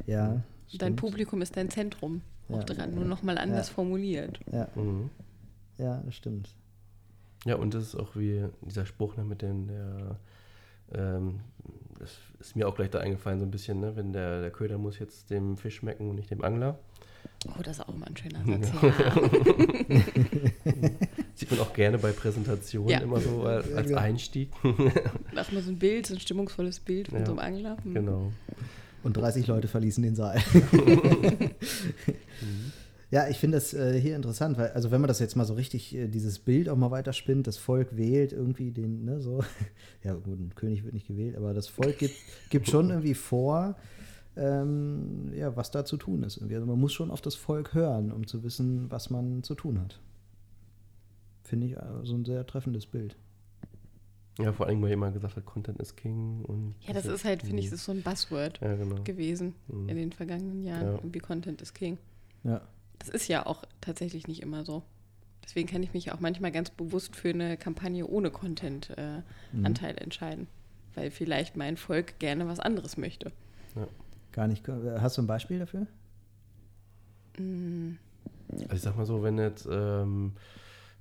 [0.07, 0.29] Ja.
[0.29, 0.97] dein stimmt.
[1.01, 2.65] Publikum ist dein Zentrum auch Ja.
[2.65, 3.75] dran, nur nochmal anders Ja.
[3.75, 4.41] formuliert.
[4.53, 5.11] Ja, Mhm.
[5.79, 6.55] ja, das stimmt.
[7.45, 10.17] Ja, und das ist auch wie dieser Spruch ne, mit den, der,
[10.95, 11.41] ähm,
[12.03, 12.11] das
[12.41, 14.99] ist mir auch gleich da eingefallen, so ein bisschen, ne, wenn der, der Köder muss
[14.99, 16.79] jetzt dem Fisch schmecken und nicht dem Angler.
[17.49, 18.73] Oh, das ist auch mal ein schöner Satz.
[20.65, 20.91] Ja.
[21.35, 23.01] Sieht man auch gerne bei Präsentationen Ja.
[23.01, 23.99] immer so als, genau.
[24.01, 24.51] Einstieg.
[25.35, 27.27] Mach mal so ein Bild, so ein stimmungsvolles Bild von Ja.
[27.27, 27.77] so einem Angler.
[27.85, 27.95] Hm.
[27.95, 28.33] genau.
[29.03, 30.41] Und 30 Leute verließen den Saal.
[33.13, 35.55] Ja, ich finde das äh, hier interessant, weil, also wenn man das jetzt mal so
[35.55, 39.45] richtig, äh, dieses Bild auch mal weiterspinnt, das Volk wählt irgendwie den, ne, so.
[40.03, 42.15] Ja, gut, ein König wird nicht gewählt, aber das Volk gibt,
[42.51, 43.77] gibt schon irgendwie vor,
[44.35, 46.39] ähm, ja, was da zu tun ist.
[46.39, 46.55] Irgendwie.
[46.57, 49.79] Also man muss schon auf das Volk hören, um zu wissen, was man zu tun
[49.81, 50.01] hat.
[51.45, 53.17] Finde ich also ein sehr treffendes Bild.
[54.39, 56.43] Ja, vor allem, weil jemand gesagt hat, Content is King.
[56.47, 59.03] Und Ja, das ist halt, finde ich, das ist so ein Buzzword Ja, genau.
[59.05, 59.89] gewesen Mhm.
[59.91, 60.87] in den vergangenen Jahren.
[60.87, 60.95] Ja.
[60.95, 61.99] Irgendwie Content is King.
[62.45, 62.63] Ja.
[63.05, 64.85] Das ist ja auch tatsächlich nicht immer so.
[65.45, 69.99] Deswegen kann ich mich auch manchmal ganz bewusst für eine Kampagne ohne Content-Anteil Mhm.
[69.99, 70.47] entscheiden.
[70.95, 73.33] weil vielleicht mein Volk gerne was anderes möchte.
[73.75, 73.89] Ja.
[74.33, 74.63] Gar nicht.
[74.69, 75.87] Hast du ein Beispiel dafür?
[77.39, 80.33] Also ich sag mal so, wenn jetzt ähm,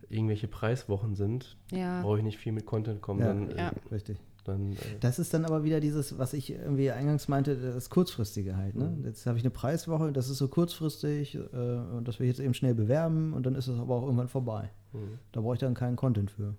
[0.09, 2.01] irgendwelche Preiswochen sind, Ja.
[2.01, 3.19] brauche ich nicht viel mit Content kommen.
[3.19, 3.27] Ja.
[3.27, 3.71] Dann, äh, Ja.
[3.91, 4.17] Richtig.
[4.43, 8.55] Dann äh, Das ist dann aber wieder dieses, was ich irgendwie eingangs meinte, das Kurzfristige
[8.57, 8.75] halt.
[8.75, 8.85] Ne?
[8.97, 9.05] Mhm.
[9.05, 12.43] Jetzt habe ich eine Preiswoche, das ist so kurzfristig äh, und das will ich jetzt
[12.43, 14.69] eben schnell bewerben und dann ist es aber auch irgendwann vorbei.
[14.93, 15.19] mhm.
[15.31, 16.55] Da brauche ich dann keinen Content für.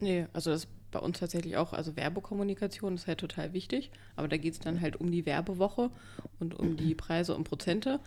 [0.00, 4.28] Nee, also das ist bei uns tatsächlich auch, also Werbekommunikation ist halt total wichtig, aber
[4.28, 5.90] da geht es dann halt um die Werbewoche
[6.40, 8.00] und um die Preise und Prozente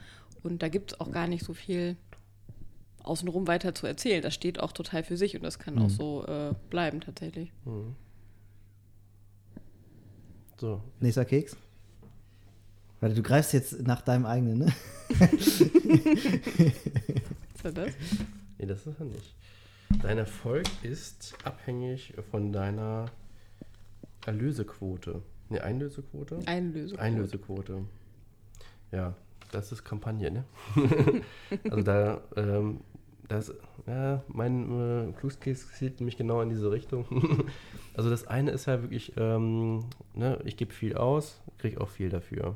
[0.44, 1.96] und da gibt es auch gar nicht so viel
[3.02, 4.22] außenrum weiter zu erzählen.
[4.22, 5.90] Das steht auch total für sich und das kann auch Mhm.
[5.90, 7.52] so äh, bleiben tatsächlich.
[7.64, 7.96] Mhm.
[10.58, 11.58] So, Nächster Keks?
[13.02, 14.74] Warte, du greifst jetzt nach deinem eigenen, ne?
[15.10, 15.62] Ist
[17.64, 17.94] ja das?
[18.58, 19.36] nee, das ist er nicht.
[20.02, 23.08] Dein Erfolg ist abhängig von deiner
[24.26, 25.22] Erlösequote.
[25.50, 26.40] Ne, Einlösequote?
[26.46, 27.00] Einlösung.
[27.00, 27.84] Einlösequote.
[28.92, 29.14] Ja,
[29.52, 30.46] das ist Kampagne, ne?
[31.70, 32.80] also da, ähm,
[33.28, 33.54] das,
[33.88, 37.06] ja, mein äh, Pluscase zielt nämlich genau in diese Richtung.
[37.96, 42.10] also das eine ist ja wirklich, ähm, ne, ich gebe viel aus, kriege auch viel
[42.10, 42.56] dafür.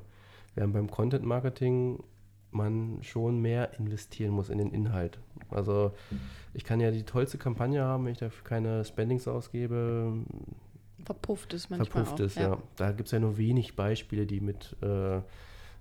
[0.55, 2.03] Während beim Content Marketing
[2.51, 5.19] man schon mehr investieren muss in den Inhalt.
[5.51, 5.93] Also
[6.53, 10.25] ich kann ja die tollste Kampagne haben, wenn ich dafür keine Spendings ausgebe,
[11.05, 12.25] Verpufft ist manchmal verpufft auch.
[12.25, 12.57] ist, ja.
[12.75, 15.21] Da gibt es ja nur wenig Beispiele, die mit, äh, äh,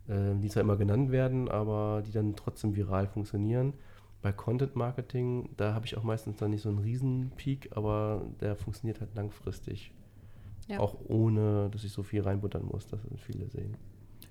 [0.07, 3.75] die zwar immer genannt werden, aber die dann trotzdem viral funktionieren.
[4.21, 8.27] Bei Content Marketing, da habe ich auch meistens dann nicht so einen riesen Peak, aber
[8.41, 9.93] der funktioniert halt langfristig.
[10.67, 10.81] Ja.
[10.81, 13.77] Auch ohne, dass ich so viel reinbuttern muss, das viele sehen.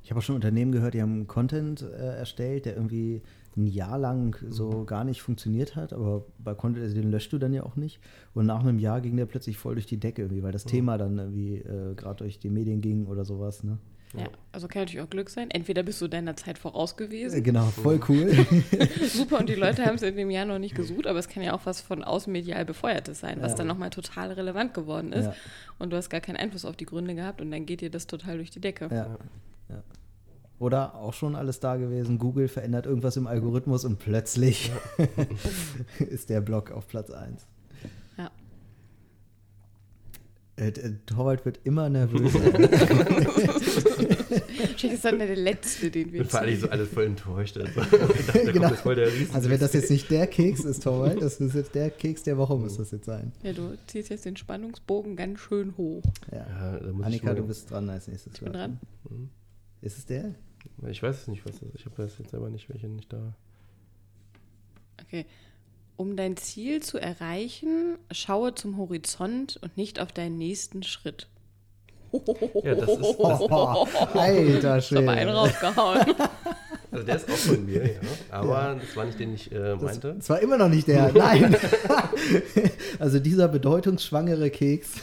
[0.04, 3.22] Ich habe auch schon Unternehmen gehört, die haben Content äh, erstellt, der irgendwie
[3.58, 7.38] ein Jahr lang so gar nicht funktioniert hat, aber bei Content, also den löscht du
[7.38, 8.00] dann ja auch nicht.
[8.34, 10.98] Und nach einem Jahr ging der plötzlich voll durch die Decke irgendwie, weil das Thema
[10.98, 13.64] dann irgendwie äh, gerade durch die Medien ging oder sowas.
[13.64, 13.80] Ne?
[14.16, 15.52] Ja, also kann natürlich auch Glück sein.
[15.52, 17.44] Entweder bist du deiner Zeit voraus Äh, gewesen.
[17.44, 18.32] Genau, voll cool.
[19.14, 21.44] Super, und die Leute haben es in dem Jahr noch nicht gesucht, aber es kann
[21.44, 23.58] ja auch was von außen medial befeuertes sein, was Ja.
[23.58, 25.26] dann nochmal total relevant geworden ist.
[25.26, 25.34] Ja.
[25.78, 28.08] Und du hast gar keinen Einfluss auf die Gründe gehabt und dann geht dir das
[28.08, 28.88] total durch die Decke.
[28.92, 29.18] ja.
[29.70, 29.84] Ja.
[30.60, 34.72] Oder auch schon alles da gewesen, Google verändert irgendwas im Algorithmus und plötzlich
[36.00, 37.46] ist der Blog auf Platz 1.
[38.18, 38.32] Ja.
[40.58, 42.34] Äh, äh, Torwald wird immer nervös.
[44.78, 47.58] Wahrscheinlich ist dann der letzte, den wir Ich bin vor allem so alles voll enttäuscht.
[47.58, 48.68] Also, dachte, da Genau.
[49.34, 52.38] Also wenn das jetzt nicht der Keks ist, Torwald, das ist jetzt der Keks der
[52.38, 53.32] Woche, muss das jetzt sein.
[53.44, 56.04] Ja, du ziehst jetzt den Spannungsbogen ganz schön hoch.
[56.32, 56.38] Ja.
[56.48, 58.34] Ja, da muss ich Annika, du bist dran als nächstes.
[58.34, 58.80] Ich bin dran.
[59.10, 59.30] Mhm.
[59.82, 60.36] Ist es der?
[60.88, 61.76] Ich weiß es nicht, was das ist.
[61.76, 63.36] Ich habe das jetzt selber nicht, welche nicht da.
[65.02, 65.26] Okay.
[65.98, 71.28] Um dein Ziel zu erreichen, schaue zum Horizont und nicht auf deinen nächsten Schritt.
[72.64, 75.34] Ja, das ist- das- Oh, alter Ich habe einen Schwede.
[75.34, 76.16] rausgehauen.
[76.90, 78.00] Also der ist auch von mir, ja.
[78.32, 80.14] Aber das war nicht den ich äh, Das, meinte.
[80.18, 81.12] das war immer noch nicht der.
[81.12, 81.54] Nein.
[83.00, 85.02] also dieser bedeutungsschwangere Keks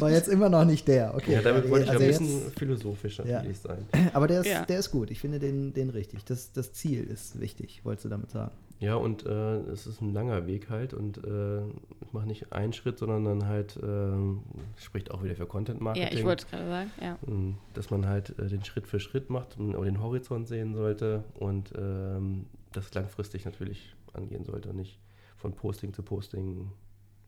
[0.00, 1.14] war jetzt immer noch nicht der.
[1.14, 1.34] Okay.
[1.34, 3.24] Ja, damit wollte ich also ein jetzt- bisschen philosophisch Ja.
[3.36, 3.86] natürlich sein.
[4.12, 4.64] Aber der ist, Ja.
[4.64, 5.10] der ist gut.
[5.10, 6.24] Ich finde den, den richtig.
[6.24, 8.50] Das, das Ziel ist wichtig, wolltest du damit sagen.
[8.80, 11.60] Ja, und äh, es ist ein langer Weg halt und äh,
[12.00, 14.42] ich mache nicht einen Schritt, sondern dann halt, ähm,
[14.76, 16.10] spricht auch wieder für Content Marketing.
[16.10, 17.18] Ja, ich wollte es gerade sagen, ja.
[17.28, 20.74] Ähm, Dass man halt äh, den Schritt für Schritt macht und auch den Horizont sehen
[20.74, 24.98] sollte und ähm, das langfristig natürlich angehen sollte und nicht
[25.36, 26.72] von Posting zu Posting,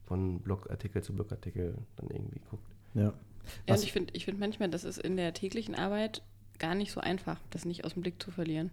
[0.07, 2.67] von Blogartikel zu Blogartikel dann irgendwie guckt.
[2.95, 3.13] Ja.
[3.69, 6.23] Ja, und ich finde ich find manchmal, das ist in der täglichen Arbeit
[6.59, 8.71] gar nicht so einfach, das nicht aus dem Blick zu verlieren.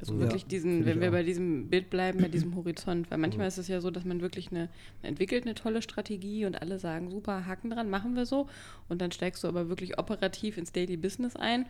[0.00, 1.12] Also Ja, wirklich diesen, wenn wir auch.
[1.12, 3.48] bei diesem Bild bleiben, bei diesem Horizont, weil manchmal Mhm.
[3.48, 4.68] ist es ja so, dass man wirklich eine,
[5.02, 8.48] man entwickelt eine tolle Strategie und alle sagen, super, Haken dran, machen wir so.
[8.88, 11.66] Und dann steigst du aber wirklich operativ ins Daily Business ein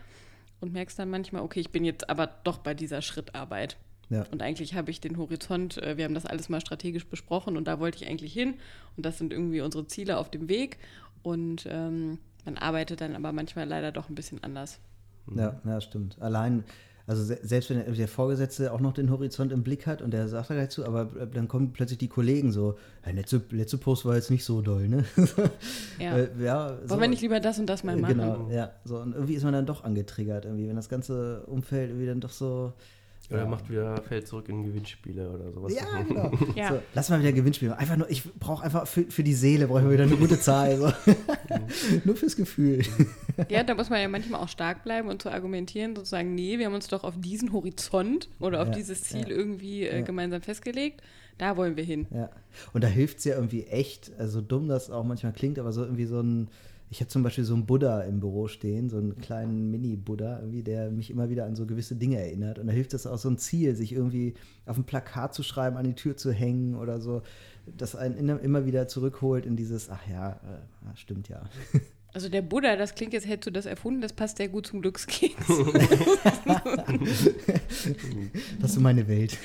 [0.61, 3.77] und merkst dann manchmal, okay, ich bin jetzt aber doch bei dieser Schrittarbeit.
[4.11, 4.25] Ja.
[4.31, 7.67] Und eigentlich habe ich den Horizont, äh, wir haben das alles mal strategisch besprochen und
[7.69, 8.55] da wollte ich eigentlich hin.
[8.97, 10.79] Und das sind irgendwie unsere Ziele auf dem Weg.
[11.23, 14.81] Und ähm, man arbeitet dann aber manchmal leider doch ein bisschen anders.
[15.35, 16.17] Ja, ja, stimmt.
[16.23, 16.65] Allein,
[17.09, 20.29] also se selbst wenn der Vorgesetzte auch noch den Horizont im Blick hat und der
[20.29, 23.79] sagt da gleich zu, aber äh, dann kommen plötzlich die Kollegen so, hey, letzte, letzte
[23.79, 25.05] Post war jetzt nicht so doll, ne?
[25.99, 26.19] Ja.
[26.19, 28.19] Äh, ja so, Wollen wir nicht lieber das und das mal äh, machen?
[28.19, 28.73] Genau, ja.
[28.85, 32.21] So, und irgendwie ist man dann doch angetriggert, irgendwie, wenn das ganze Umfeld irgendwie dann
[32.21, 32.75] doch so.
[33.31, 33.47] Oder ja.
[33.47, 35.75] macht wieder, fällt zurück in Gewinnspiele oder sowas.
[35.75, 36.31] Ja, genau.
[36.55, 36.69] Ja.
[36.71, 37.69] So, lass mal wieder Gewinnspiel.
[37.69, 37.81] machen.
[37.81, 40.79] Einfach nur, ich brauche einfach für, für die Seele, brauche ich wieder eine gute Zahl.
[40.79, 40.93] So.
[42.05, 42.83] nur fürs Gefühl.
[43.51, 46.67] Ja, da muss man ja manchmal auch stark bleiben und zu argumentieren, sozusagen, nee, wir
[46.67, 49.37] haben uns doch auf diesen Horizont oder auf Ja, dieses Ziel ja.
[49.37, 50.03] irgendwie äh, Ja.
[50.03, 51.03] gemeinsam festgelegt.
[51.37, 52.07] Da wollen wir hin.
[52.11, 52.31] Ja.
[52.73, 55.83] Und da hilft es ja irgendwie echt, also dumm das auch manchmal klingt, aber so
[55.85, 56.49] irgendwie so ein,
[56.91, 60.91] ich habe zum Beispiel so einen Buddha im Büro stehen, so einen kleinen Mini-Buddha, der
[60.91, 62.59] mich immer wieder an so gewisse Dinge erinnert.
[62.59, 65.77] Und da hilft es auch so ein Ziel, sich irgendwie auf ein Plakat zu schreiben,
[65.77, 67.23] an die Tür zu hängen oder so,
[67.77, 71.43] das einen immer wieder zurückholt in dieses, ach ja, äh, stimmt ja.
[72.15, 74.81] Also der Buddha, das klingt jetzt, hättest du das erfunden, das passt sehr gut zum
[74.81, 75.47] Glückskeks.
[78.61, 79.37] das ist so meine Welt.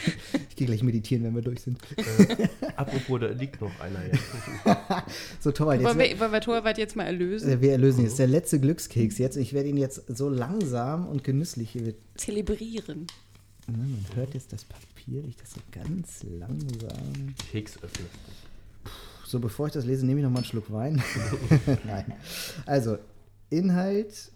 [0.49, 1.77] Ich gehe gleich meditieren, wenn wir durch sind.
[1.97, 2.47] Äh,
[2.77, 4.23] apropos, da liegt noch einer jetzt.
[5.41, 5.89] so Torwart, jetzt.
[5.89, 7.59] Wollen wir, wollen wir Torwart jetzt mal erlösen?
[7.61, 8.17] Wir erlösen jetzt.
[8.17, 9.35] Der letzte Glückskeks jetzt.
[9.35, 13.07] Ich werde ihn jetzt so langsam und genüsslich hier zelebrieren.
[13.67, 17.35] Man hört jetzt das Papier, ich das so ganz langsam.
[17.51, 18.07] Keks öffnen.
[19.33, 21.01] So, bevor ich das lese, nehme ich noch mal einen Schluck Wein.
[21.85, 22.13] Nein.
[22.67, 22.99] Also,
[23.49, 24.31] Inhalt.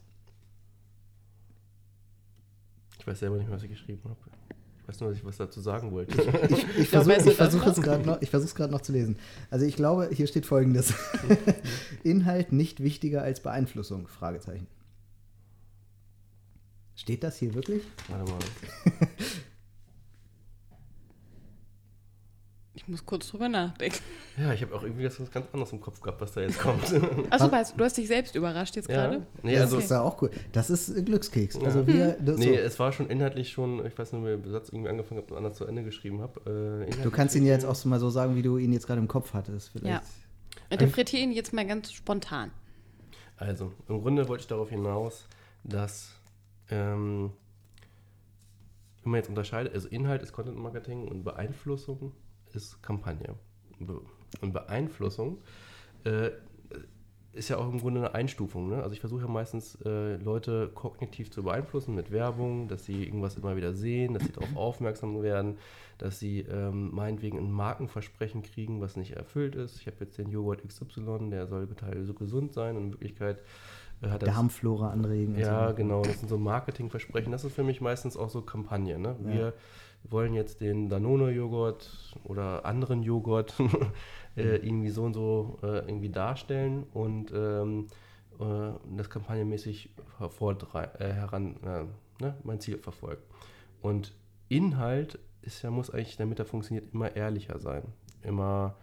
[2.97, 4.17] Ich weiß selber nicht, was ich geschrieben habe.
[4.81, 6.19] Ich weiß nur, dass ich was dazu sagen wollte.
[6.19, 9.19] Ich, ich, ich versuche versuch es gerade noch, noch zu lesen.
[9.51, 10.95] Also, ich glaube, hier steht folgendes:
[12.03, 14.07] Inhalt nicht wichtiger als Beeinflussung?
[14.07, 14.65] Fragezeichen.
[16.95, 17.83] Steht das hier wirklich?
[18.07, 18.39] Warte mal.
[22.77, 23.97] Ich muss kurz drüber nachdenken.
[24.37, 26.83] Ja, ich habe auch irgendwie was ganz anderes im Kopf gehabt, was da jetzt kommt.
[27.31, 29.15] Achso, du hast dich selbst überrascht jetzt gerade?
[29.15, 29.21] Ja.
[29.41, 30.29] Nee, das also ist ja auch cool.
[30.51, 31.59] Das ist Glückskeks.
[31.59, 31.87] Also ja.
[31.87, 32.53] wir, das nee, so.
[32.53, 35.37] es war schon inhaltlich schon, ich weiß nicht, wie der Satz irgendwie angefangen habe und
[35.37, 36.85] anders zu Ende geschrieben habe.
[36.87, 39.01] Äh, du kannst ihn jetzt auch so mal so sagen, wie du ihn jetzt gerade
[39.01, 39.69] im Kopf hattest.
[39.69, 39.87] Vielleicht.
[39.87, 40.01] Ja.
[40.69, 42.51] Interpretiere ihn jetzt mal ganz spontan.
[43.37, 45.25] Also, im Grunde wollte ich darauf hinaus,
[45.63, 46.11] dass
[46.69, 47.31] ähm,
[49.03, 52.13] wenn man jetzt unterscheidet, also Inhalt ist Content Marketing und Beeinflussung
[52.53, 53.35] ist Kampagne.
[54.41, 55.39] Und Beeinflussung
[56.03, 56.31] äh,
[57.37, 58.69] ist ja auch im Grunde eine Einstufung.
[58.69, 58.81] Ne?
[58.81, 63.37] Also ich versuche ja meistens äh, Leute kognitiv zu beeinflussen mit Werbung, dass sie irgendwas
[63.37, 65.57] immer wieder sehen, dass sie darauf aufmerksam werden,
[65.99, 69.79] dass sie ähm, meinetwegen ein Markenversprechen kriegen, was nicht erfüllt ist.
[69.79, 71.67] Ich habe jetzt den Joghurt XY, der soll
[72.03, 73.43] so gesund sein und in Wirklichkeit
[74.01, 75.37] äh, hat Darmflora anregen.
[75.37, 75.75] Ja, so.
[75.75, 76.01] genau.
[76.01, 77.31] Das sind so Marketingversprechen.
[77.31, 78.97] Das ist für mich meistens auch so Kampagne.
[78.97, 79.15] Ne?
[79.19, 79.53] Wir ja
[80.11, 83.53] wollen jetzt den Danone-Joghurt oder anderen Joghurt
[84.35, 87.87] äh, irgendwie so und so äh, irgendwie darstellen und ähm,
[88.39, 89.89] äh, das kampagnenmäßig
[90.19, 93.23] äh, heran, äh, ne, mein Ziel verfolgt.
[93.81, 94.13] Und
[94.49, 97.83] Inhalt ist ja, muss eigentlich, damit er funktioniert, immer ehrlicher sein.
[98.21, 98.75] Immer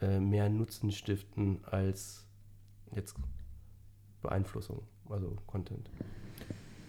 [0.00, 2.26] äh, mehr Nutzen stiften als
[2.94, 3.16] jetzt
[4.20, 5.90] Beeinflussung, also Content.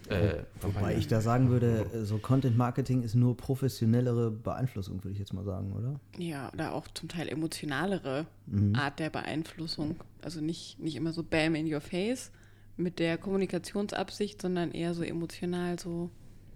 [0.08, 5.18] Äh, Wobei ich da sagen würde, so Content Marketing ist nur professionellere Beeinflussung, würde ich
[5.18, 5.98] jetzt mal sagen, oder?
[6.18, 8.74] Ja, oder auch zum Teil emotionalere mhm.
[8.74, 9.96] Art der Beeinflussung.
[10.22, 12.30] Also nicht, nicht immer so Bam in your face
[12.76, 16.10] mit der Kommunikationsabsicht, sondern eher so emotional so.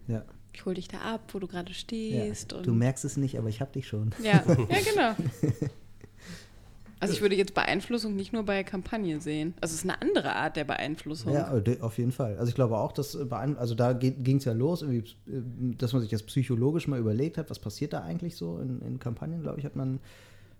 [0.06, 0.24] Ja.
[0.52, 2.52] Ich hol dich da ab, wo du gerade stehst.
[2.52, 2.62] Ja.
[2.62, 4.10] du merkst es nicht, aber ich hab dich schon.
[4.22, 5.14] Ja, ja genau.
[7.00, 9.54] Also ich würde jetzt Beeinflussung nicht nur bei Kampagne sehen.
[9.60, 11.32] Also es ist eine andere Art der Beeinflussung.
[11.32, 12.36] Ja, auf jeden Fall.
[12.38, 14.84] Also ich glaube auch, dass also da ging es ja los,
[15.78, 18.98] dass man sich das psychologisch mal überlegt hat, was passiert da eigentlich so in, in
[18.98, 20.00] Kampagnen, glaube ich, hat man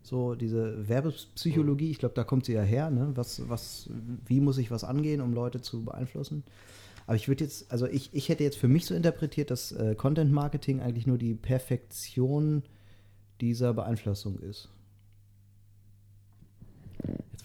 [0.02, 3.10] so diese Werbepsychologie, ich glaube, da kommt sie ja her, ne?
[3.14, 3.90] Was, was,
[4.26, 6.44] wie muss ich was angehen, um Leute zu beeinflussen?
[7.06, 9.94] Aber ich würde jetzt, also ich, ich hätte jetzt für mich so interpretiert, dass äh,
[9.94, 12.62] Content Marketing eigentlich nur die Perfektion
[13.40, 14.68] dieser Beeinflussung ist.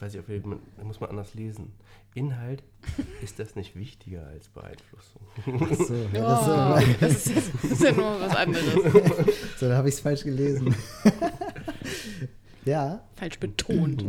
[0.03, 1.71] Weiß ich auf jeden Fall, muss man anders lesen.
[2.13, 2.61] Inhalt,
[3.23, 5.21] ist das nicht wichtiger als Beeinflussung?
[5.61, 8.73] Ach so, ja, oh, das, ist, das, ist, ja nur was anderes.
[9.57, 10.75] so, da habe ich es falsch gelesen.
[12.65, 13.01] ja.
[13.15, 14.03] Falsch betont.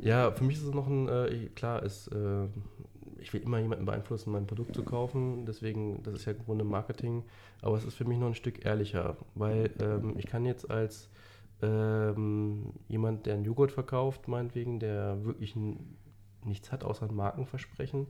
[0.00, 2.46] Ja, für mich ist es noch ein, äh, klar, ist, äh,
[3.18, 6.64] ich will immer jemanden beeinflussen, mein Produkt zu kaufen, deswegen, das ist ja im Grunde
[6.64, 7.24] Marketing,
[7.60, 11.10] aber es ist für mich noch ein Stück ehrlicher, weil ähm, ich kann jetzt als
[11.62, 15.56] ähm, jemand, der einen Joghurt verkauft, meinetwegen, der wirklich
[16.44, 18.06] nichts hat außer ein Markenversprechen,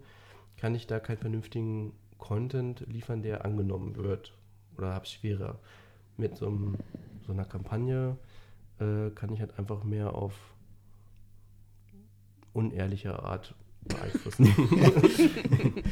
[0.56, 4.36] kann ich da keinen vernünftigen Content liefern, der angenommen wird.
[4.76, 5.58] Oder habe es schwerer.
[6.16, 6.76] Mit so, einem,
[7.26, 8.16] so einer Kampagne
[8.78, 10.34] äh, kann ich halt einfach mehr auf
[12.52, 13.54] unehrliche Art
[13.88, 14.46] beeinflussen.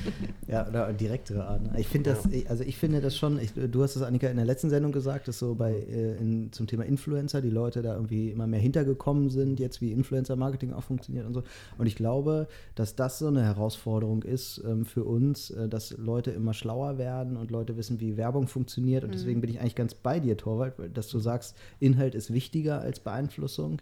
[0.48, 1.62] ja, oder direktere Art.
[1.76, 2.48] Ich finde das, ja.
[2.48, 5.28] also ich finde das schon, ich, du hast es, Annika, in der letzten Sendung gesagt,
[5.28, 9.30] dass so bei äh, in, zum Thema Influencer die Leute da irgendwie immer mehr hintergekommen
[9.30, 11.42] sind, jetzt wie Influencer-Marketing auch funktioniert und so.
[11.78, 16.30] Und ich glaube, dass das so eine Herausforderung ist ähm, für uns, äh, dass Leute
[16.30, 19.04] immer schlauer werden und Leute wissen, wie Werbung funktioniert.
[19.04, 19.14] Und mhm.
[19.14, 23.00] deswegen bin ich eigentlich ganz bei dir, Torwald, dass du sagst, Inhalt ist wichtiger als
[23.00, 23.80] Beeinflussung.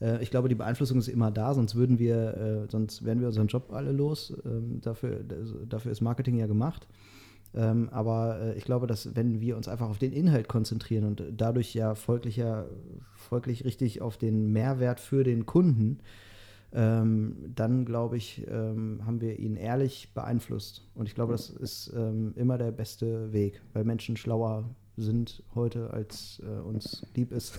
[0.00, 3.28] Äh, ich glaube, die Beeinflussung ist immer da, sonst würden wir, äh, sonst wären wir
[3.28, 4.36] unseren Job alle los.
[4.44, 5.20] Ähm, dafür,
[5.68, 6.88] dafür ist Marketing ja gemacht.
[7.54, 11.22] Ähm, aber äh, ich glaube, dass wenn wir uns einfach auf den Inhalt konzentrieren und
[11.36, 12.66] dadurch ja folglich, ja,
[13.14, 16.00] folglich richtig auf den Mehrwert für den Kunden
[16.72, 20.86] ähm, dann glaube ich, ähm, haben wir ihn ehrlich beeinflusst.
[20.94, 25.90] Und ich glaube, das ist ähm, immer der beste Weg, weil Menschen schlauer sind heute,
[25.92, 27.58] als äh, uns lieb ist.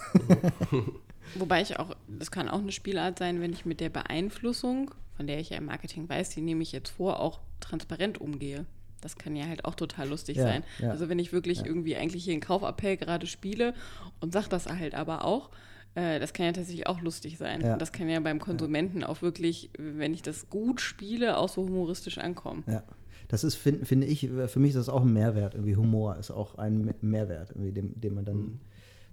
[1.35, 5.27] Wobei ich auch, das kann auch eine Spielart sein, wenn ich mit der Beeinflussung, von
[5.27, 8.65] der ich ja im Marketing weiß, die nehme ich jetzt vor, auch transparent umgehe.
[9.01, 10.63] Das kann ja halt auch total lustig Ja, sein.
[10.79, 10.89] ja.
[10.91, 11.65] Also wenn ich wirklich Ja.
[11.65, 13.73] irgendwie eigentlich hier einen Kaufappell gerade spiele
[14.19, 15.49] und sage das halt aber auch,
[15.95, 17.63] äh, das kann ja tatsächlich auch lustig sein.
[17.63, 21.63] Und das kann ja beim Konsumenten auch wirklich, wenn ich das gut spiele, auch so
[21.63, 22.63] humoristisch ankommen.
[22.67, 22.83] Ja.
[23.29, 25.53] Das ist, finde find ich, für mich ist das auch ein Mehrwert.
[25.53, 28.59] Irgendwie Humor ist auch ein Me- Mehrwert, irgendwie, den, den man dann, Mhm.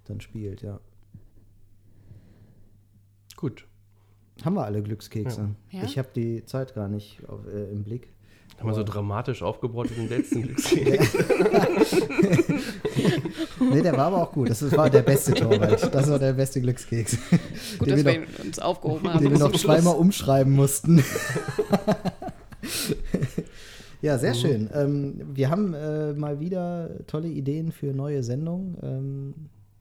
[0.06, 0.80] dann spielt, ja.
[3.37, 3.66] Gut.
[4.45, 5.51] Haben wir alle Glückskekse?
[5.70, 5.82] Ja.
[5.84, 8.09] Ich habe die Zeit gar nicht auf, äh, im Blick.
[8.59, 11.16] Haben wir so dramatisch aufgebaut wie den letzten Glückskeks.
[13.72, 14.51] Nee, der war aber auch gut.
[14.51, 15.93] Das war der beste Torwart.
[15.95, 17.16] Das war der beste Glückskeks.
[17.78, 19.22] Gut, den dass wir wir noch, ihn uns aufgehoben haben.
[19.24, 21.03] den wir noch zweimal umschreiben mussten.
[24.03, 24.20] ja, Mhm.
[24.20, 24.70] sehr schön.
[24.74, 28.76] Ähm, wir haben äh, mal wieder tolle Ideen für neue Sendungen.
[28.82, 29.34] Ähm,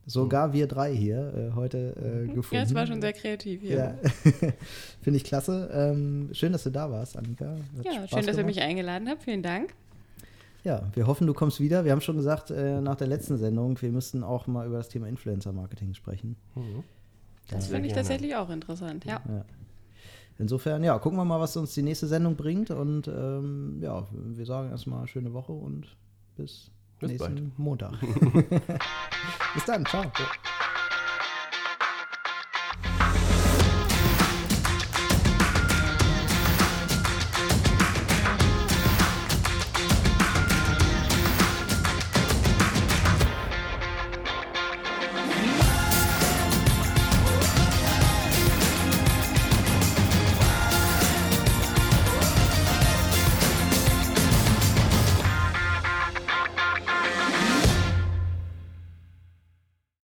[0.06, 2.46] sogar wir drei hier äh, heute äh, gefunden.
[2.50, 2.56] Mhm.
[2.56, 3.76] Ja, es war schon sehr kreativ hier.
[3.76, 3.94] Ja,
[5.02, 5.68] finde ich klasse.
[5.72, 7.56] Ähm, schön, dass du da warst, Annika.
[7.76, 9.24] Hat Ja, Spaß schön, dass ihr mich eingeladen habt.
[9.24, 9.74] Vielen Dank.
[10.64, 11.84] Ja, wir hoffen, du kommst wieder.
[11.84, 14.88] Wir haben schon gesagt, äh, nach der letzten Sendung, wir müssten auch mal über das
[14.88, 16.36] Thema Influencer-Marketing sprechen.
[16.54, 16.82] Mhm.
[17.48, 18.08] Das finde ich gerne.
[18.08, 19.04] tatsächlich auch interessant.
[19.04, 19.22] Ja.
[19.28, 19.44] Ja.
[20.38, 22.70] Insofern, ja, gucken wir mal, was uns die nächste Sendung bringt.
[22.70, 25.96] Und ähm, ja, wir sagen erstmal schöne Woche und
[26.36, 27.58] bis, Bis nächsten bald.
[27.58, 27.92] Montag.
[29.54, 30.02] bis dann, ciao.
[30.02, 30.10] Ja.